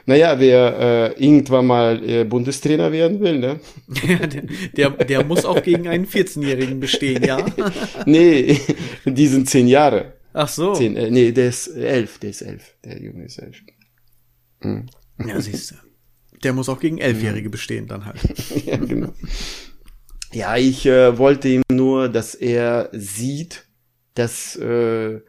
[0.06, 3.58] Naja, wer äh, irgendwann mal äh, Bundestrainer werden will, ne?
[4.06, 4.42] Ja, der,
[4.76, 7.38] der, der muss auch gegen einen 14-Jährigen bestehen, ja?
[8.06, 8.60] Nee,
[9.06, 10.12] die sind zehn Jahre.
[10.34, 10.74] Ach so.
[10.74, 12.74] Zehn, äh, nee, der ist elf, der ist elf.
[12.84, 13.56] Der Junge ist elf.
[14.60, 14.86] Hm.
[15.26, 15.74] Ja, siehst du.
[16.42, 18.20] Der muss auch gegen Elfjährige bestehen dann halt.
[18.66, 19.14] ja, genau.
[20.34, 23.66] Ja, ich äh, wollte ihm nur, dass er sieht,
[24.14, 25.20] dass äh,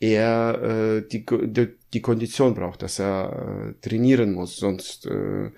[0.00, 5.50] er äh, die, die, die Kondition braucht, dass er äh, trainieren muss, sonst äh,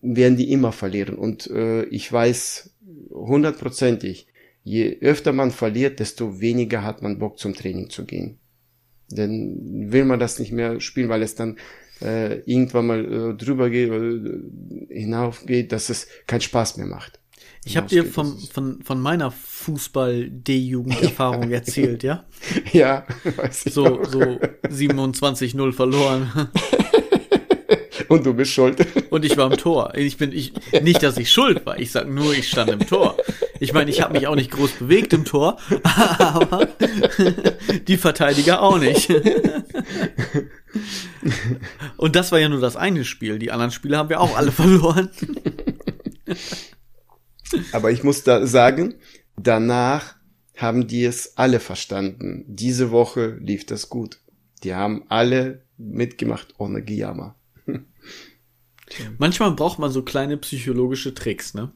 [0.00, 1.16] werden die immer verlieren.
[1.16, 2.74] Und äh, ich weiß
[3.10, 4.26] hundertprozentig,
[4.64, 8.38] je öfter man verliert, desto weniger hat man Bock zum Training zu gehen.
[9.10, 11.58] Denn will man das nicht mehr spielen, weil es dann
[12.00, 17.17] äh, irgendwann mal äh, drüber geht, äh, hinaufgeht, dass es keinen Spaß mehr macht.
[17.68, 22.24] Ich habe dir Hinausgeht, von, von, von meiner Fußball-D-Jugend-Erfahrung erzählt, ja?
[22.72, 23.04] Ja,
[23.36, 24.06] weiß ich So, auch.
[24.06, 24.20] so
[24.64, 26.48] 27-0 verloren.
[28.08, 28.86] Und du bist schuld.
[29.10, 29.92] Und ich war im Tor.
[29.94, 31.78] Ich bin, ich, nicht, dass ich schuld war.
[31.78, 33.18] Ich sag nur, ich stand im Tor.
[33.60, 35.58] Ich meine, ich habe mich auch nicht groß bewegt im Tor,
[36.18, 36.68] aber
[37.86, 39.12] die Verteidiger auch nicht.
[41.98, 43.38] Und das war ja nur das eine Spiel.
[43.38, 45.10] Die anderen Spiele haben wir auch alle verloren.
[47.72, 48.94] Aber ich muss da sagen,
[49.36, 50.16] danach
[50.56, 52.44] haben die es alle verstanden.
[52.48, 54.18] Diese Woche lief das gut.
[54.64, 57.36] Die haben alle mitgemacht ohne Gejammer.
[59.18, 61.72] Manchmal braucht man so kleine psychologische Tricks, ne?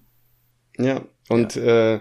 [0.78, 2.00] Ja, und äh,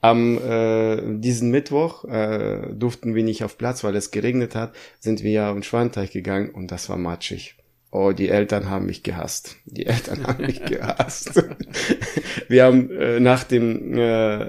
[0.00, 5.22] am äh, diesen Mittwoch äh, durften wir nicht auf Platz, weil es geregnet hat, sind
[5.22, 7.56] wir ja den Schwanteich gegangen und das war matschig.
[7.94, 9.56] Oh, die Eltern haben mich gehasst.
[9.66, 11.44] Die Eltern haben mich gehasst.
[12.48, 14.42] wir haben äh, nach dem äh,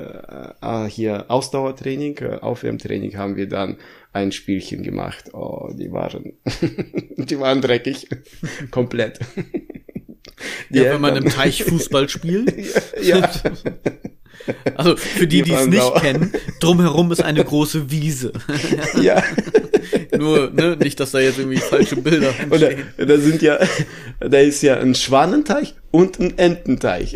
[0.61, 3.75] äh, hier Ausdauertraining, äh, Aufwärmtraining, haben wir dann
[4.13, 5.33] ein Spielchen gemacht.
[5.33, 6.31] Oh, die waren,
[7.17, 8.07] die waren dreckig,
[8.71, 9.19] komplett.
[10.69, 12.53] Ja, wenn man im Teich Fußball spielt.
[13.01, 13.29] ja.
[14.75, 16.01] Also für die, Die es nicht sauer.
[16.01, 18.33] kennen, drumherum ist eine große Wiese.
[19.01, 19.23] ja.
[20.17, 22.87] Nur, ne, nicht, dass da jetzt irgendwie falsche Bilder entstehen.
[22.97, 23.59] da sind ja,
[24.19, 27.13] da ist ja ein Schwanenteich und ein Ententeich.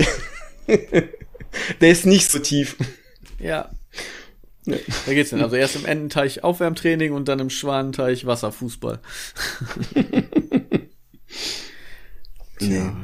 [1.82, 2.78] Der ist nicht so tief.
[3.40, 3.72] Ja.
[4.66, 5.42] Da geht's denn.
[5.42, 9.00] Also erst im Ententeich Aufwärmtraining und dann im Schwanenteich Wasserfußball.
[12.60, 12.96] Ja.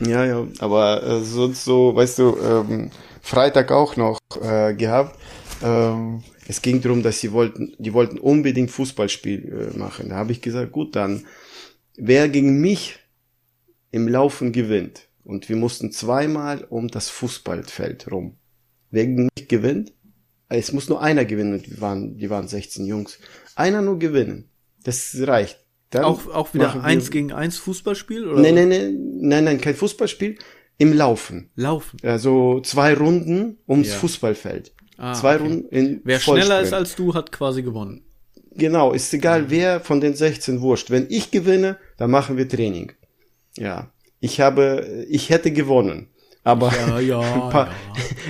[0.00, 2.90] Ja, ja, aber äh, sonst so, weißt du, ähm,
[3.22, 5.18] Freitag auch noch äh, gehabt.
[5.62, 10.10] Ähm, es ging darum, dass sie wollten, die wollten unbedingt Fußballspiel äh, machen.
[10.10, 11.24] Da habe ich gesagt, gut, dann
[11.96, 12.98] wer gegen mich
[13.92, 18.36] im Laufen gewinnt und wir mussten zweimal um das Fußballfeld rum.
[18.90, 19.92] Wer gegen mich gewinnt,
[20.48, 21.54] es muss nur einer gewinnen.
[21.54, 23.18] und Die waren, die waren 16 Jungs.
[23.54, 24.50] Einer nur gewinnen.
[24.82, 25.63] Das reicht.
[25.94, 28.26] Dann Auch, auch wieder eins gegen eins Fußballspiel?
[28.28, 28.40] Oder?
[28.40, 30.36] Nein, nein, nein, nein, nein, kein Fußballspiel.
[30.76, 31.50] Im Laufen.
[31.54, 31.98] Laufen.
[32.02, 33.94] Also zwei Runden ums Ja.
[33.94, 34.72] Fußballfeld.
[34.96, 35.44] Ah, zwei okay.
[35.44, 36.66] Runden in Wer schneller Vollsprint.
[36.66, 38.04] ist als du, hat quasi gewonnen.
[38.56, 40.90] Genau, ist egal wer von den 16 wurscht.
[40.90, 42.92] Wenn ich gewinne, dann machen wir Training.
[43.56, 43.90] Ja.
[44.20, 46.08] Ich habe, ich hätte gewonnen.
[46.46, 47.20] Aber Ja, ja,
[47.50, 47.72] paar, ja.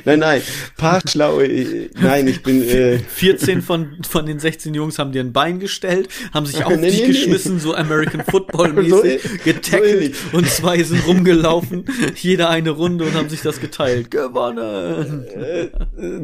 [0.04, 0.42] nein, nein,
[0.76, 5.20] paar schlaue, äh, nein, ich bin, äh, 14 von, von den 16 Jungs haben dir
[5.20, 7.12] ein Bein gestellt, haben sich auf Nee, dich nee, nee.
[7.12, 10.16] geschmissen, so American Football So mäßig, äh- so getackelt ähnlich.
[10.32, 11.84] und zwei sind rumgelaufen,
[12.14, 14.12] jeder eine Runde und haben sich das geteilt.
[14.12, 15.26] Gewonnen!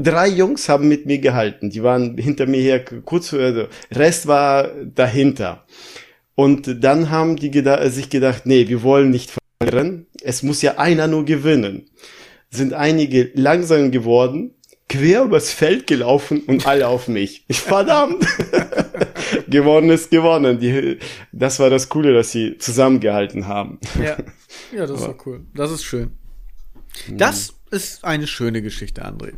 [0.02, 1.70] drei Jungs haben mit mir gehalten.
[1.70, 5.64] Die waren hinter mir her, kurz also, Rest war dahinter.
[6.36, 10.06] Und dann haben die geda sich gedacht, nee, wir wollen nicht verlieren.
[10.24, 11.90] Es muss ja einer nur gewinnen.
[12.50, 14.54] Sind einige langsam geworden,
[14.88, 17.44] quer übers Feld gelaufen und alle auf mich.
[17.48, 18.26] Ich, verdammt!
[19.48, 20.58] gewonnen ist gewonnen.
[20.58, 20.98] Die,
[21.32, 23.78] das war das Coole, dass sie zusammengehalten haben.
[23.98, 24.16] Ja,
[24.76, 25.46] ja, das ist doch cool.
[25.54, 26.12] Das ist schön.
[27.08, 29.32] Das ist eine schöne Geschichte, André.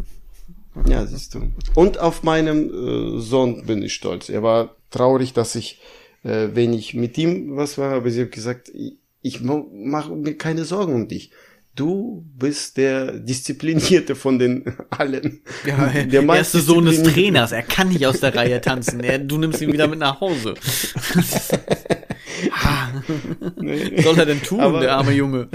[0.86, 1.52] Ja, siehst du.
[1.74, 4.30] Und auf meinem äh, Sohn bin ich stolz.
[4.30, 5.80] Er war traurig, dass ich
[6.24, 10.64] äh, wenig mit ihm was war, aber sie hat gesagt, ich, ich mache mir keine
[10.64, 11.30] Sorgen um dich.
[11.74, 15.40] Du bist der Disziplinierte von den allen.
[15.66, 19.00] Ja, der erste Sohn des Trainers, er kann nicht aus der Reihe tanzen.
[19.00, 20.54] Er, du nimmst ihn wieder mit nach Hause.
[23.60, 24.00] Nee.
[24.02, 25.48] Soll er denn tun, Aber- der arme Junge?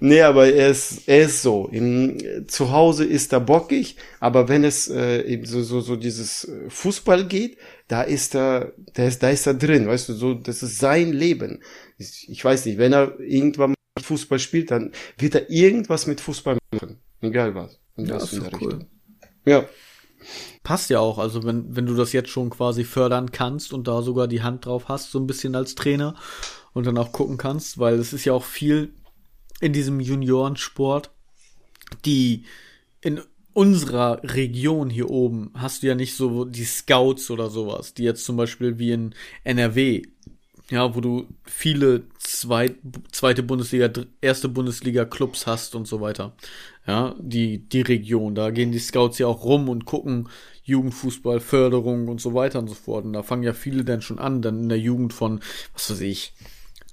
[0.00, 1.68] Nee, aber er ist, er ist so.
[1.72, 6.44] Im, zu Hause ist er bockig, aber wenn es äh, eben so, so, so dieses
[6.44, 7.56] äh, Fußball geht,
[7.88, 11.12] da ist er, da ist, da ist er drin, weißt du, so, das ist sein
[11.12, 11.62] Leben.
[11.98, 16.20] Ich, ich weiß nicht, wenn er irgendwann mal Fußball spielt, dann wird er irgendwas mit
[16.20, 16.98] Fußball machen.
[17.20, 17.78] Egal was.
[17.96, 18.68] Und Ja, das ist in der doch cool.
[18.72, 18.88] Richtung.
[19.46, 19.64] Ja.
[20.62, 24.02] Passt ja auch, also wenn, wenn du das jetzt schon quasi fördern kannst und da
[24.02, 26.14] sogar die Hand drauf hast, so ein bisschen als Trainer
[26.72, 28.94] und dann auch gucken kannst, weil es ist ja auch viel
[29.60, 31.10] in diesem Juniorensport,
[32.04, 32.44] die
[33.00, 33.20] in
[33.52, 38.24] unserer Region hier oben hast du ja nicht so die Scouts oder sowas, die jetzt
[38.24, 39.14] zum Beispiel wie in
[39.44, 40.02] NRW,
[40.74, 42.74] ja, wo du viele zweit,
[43.12, 43.88] zweite Bundesliga,
[44.20, 46.34] erste Bundesliga Clubs hast und so weiter.
[46.84, 50.28] Ja, die, die Region, da gehen die Scouts ja auch rum und gucken
[50.64, 53.04] Jugendfußball, Förderung und so weiter und so fort.
[53.04, 55.38] Und da fangen ja viele dann schon an, dann in der Jugend von,
[55.74, 56.32] was weiß ich,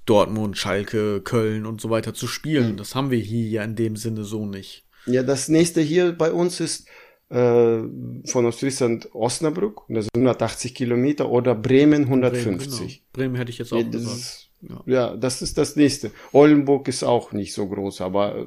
[0.06, 2.76] Dortmund, Schalke, Köln und so weiter zu spielen.
[2.76, 4.84] Das haben wir hier ja in dem Sinne so nicht.
[5.06, 6.86] Ja, das nächste hier bei uns ist
[7.32, 12.52] von Ostfriesland Osnabrück, das sind 180 Kilometer, oder Bremen 150.
[12.52, 13.00] Bremen, genau.
[13.12, 14.18] Bremen hätte ich jetzt auch Ja, das gesagt.
[14.18, 14.82] ist, Ja.
[14.86, 15.16] ja.
[15.16, 16.10] das ist das nächste.
[16.32, 18.46] Oldenburg ist auch nicht so groß, aber äh,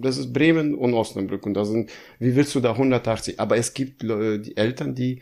[0.00, 3.38] das ist Bremen und Osnabrück und da sind, wie willst du da 180?
[3.40, 5.20] Aber es gibt die Eltern, die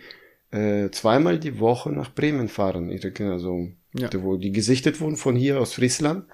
[0.53, 4.07] äh, zweimal die Woche nach Bremen fahren, ihre Kinder so, Ja.
[4.09, 6.27] die, wo die gesichtet wurden von hier aus Friesland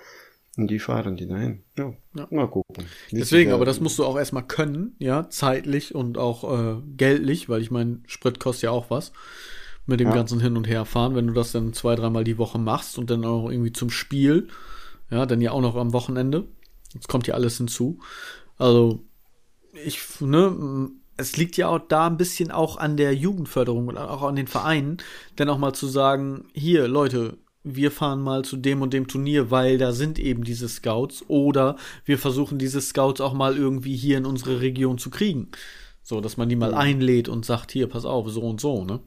[0.61, 1.63] und die fahren die dahin.
[1.79, 2.27] Ja, Ja.
[2.31, 2.87] mal gucken.
[3.11, 6.45] Deswegen, Ja, aber das musst du auch erstmal können, ja, zeitlich und auch
[6.79, 9.13] äh, geldlich, weil ich meine, Sprit kostet ja auch was
[9.87, 10.15] mit dem Ja.
[10.15, 11.15] ganzen Hin- und Herfahren.
[11.15, 14.49] Wenn du das dann zwei, dreimal die Woche machst und dann auch irgendwie zum Spiel,
[15.11, 16.47] ja, dann ja auch noch am Wochenende.
[16.95, 17.99] Jetzt kommt ja alles hinzu.
[18.59, 19.05] Also,
[19.85, 24.23] ich, ne, es liegt ja auch da ein bisschen auch an der Jugendförderung und auch
[24.23, 24.99] an den Vereinen,
[25.37, 29.51] dann auch mal zu sagen, hier, Leute, wir fahren mal zu dem und dem Turnier,
[29.51, 34.17] weil da sind eben diese Scouts oder wir versuchen diese Scouts auch mal irgendwie hier
[34.19, 35.49] in unsere Region zu kriegen.
[36.03, 39.01] So, dass man die mal einlädt und sagt, hier, pass auf, so und so, ne?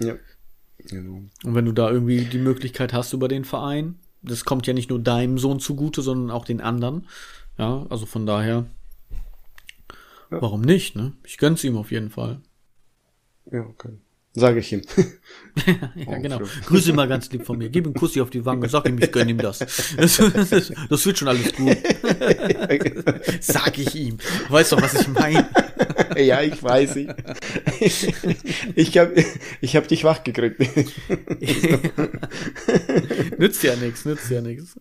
[0.00, 0.14] Ja.
[0.78, 1.24] Genau.
[1.44, 4.88] Und wenn du da irgendwie die Möglichkeit hast über den Verein, das kommt ja nicht
[4.88, 7.06] nur deinem Sohn zugute, sondern auch den anderen.
[7.58, 8.66] Ja, also von daher,
[10.30, 10.40] Ja.
[10.40, 11.12] warum nicht, ne?
[11.24, 12.40] Ich gönn's ihm auf jeden Fall.
[13.50, 13.90] Ja, okay.
[14.32, 14.82] Sage ich ihm.
[15.96, 16.40] Ja, genau.
[16.66, 17.68] Grüße mal ganz lieb von mir.
[17.68, 19.58] Gib ihm Kussi auf die Wange, sag ihm, ich gönn ihm das.
[19.58, 21.76] Das, das, das wird schon alles gut.
[23.40, 24.18] Sag ich ihm.
[24.48, 25.48] Weißt doch, was ich meine.
[26.16, 26.98] ja, ich weiß.
[27.80, 28.14] Ich,
[28.76, 29.24] ich habe
[29.60, 30.60] ich hab dich wach gekriegt.
[33.38, 34.76] nützt ja nichts, nützt ja nichts.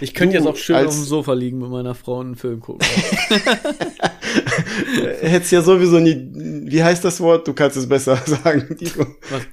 [0.00, 2.36] Ich könnte Du, jetzt auch schön auf dem Sofa liegen mit meiner Frau und einen
[2.36, 2.86] Film gucken.
[5.20, 6.30] Hättest ja sowieso nie,
[6.66, 7.46] wie heißt das Wort?
[7.48, 8.76] Du kannst es besser sagen.
[8.80, 9.06] Die, Was?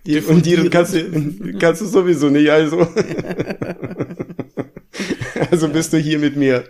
[0.05, 2.79] die, und die kannst du, kannst du sowieso nicht, also.
[5.51, 6.63] also bist du hier mit mir.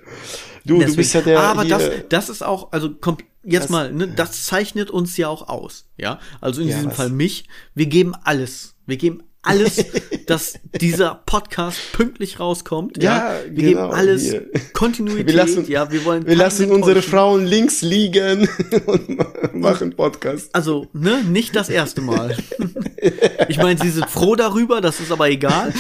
[0.66, 0.98] Du, du Deswegen.
[0.98, 1.40] bist ja der.
[1.40, 5.16] Aber hier, das, das ist auch, also kommt jetzt Das- mal, ne, das zeichnet uns
[5.18, 6.20] ja auch aus, ja.
[6.42, 6.98] Also in Ja, diesem was?
[6.98, 7.48] Fall mich.
[7.76, 8.76] Wir geben alles.
[8.88, 9.86] Wir geben alles,
[10.28, 13.02] dass dieser Podcast pünktlich rauskommt.
[13.02, 14.50] Ja, Ja, wir genau, geben alles hier.
[14.74, 15.28] Kontinuität.
[15.28, 16.26] Wir lassen- ja, wir wollen.
[16.26, 17.02] wir lassen unsere.
[17.02, 18.48] Frauen links liegen
[18.86, 19.20] und
[19.54, 20.50] machen Podcast.
[20.54, 22.36] Also, ne, nicht das erste Mal.
[23.50, 25.72] Ich meine, sie sind froh darüber, das ist aber egal.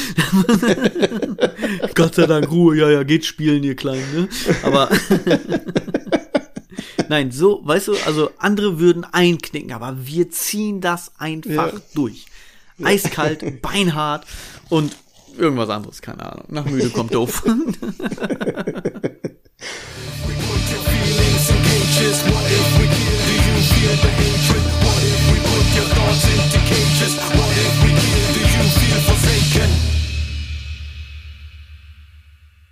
[1.95, 4.27] Gott sei Dank Ruhe, ja, ja, geht spielen, ihr Kleinen, ne?
[4.61, 4.89] Aber
[7.09, 11.81] Nein, so, weißt du, also andere würden einknicken, aber wir ziehen das einfach Ja.
[11.93, 12.25] durch.
[12.83, 14.25] Eiskalt, beinhart
[14.69, 14.95] und
[15.37, 16.45] irgendwas anderes, keine Ahnung.
[16.49, 17.43] Nach müde kommt doof.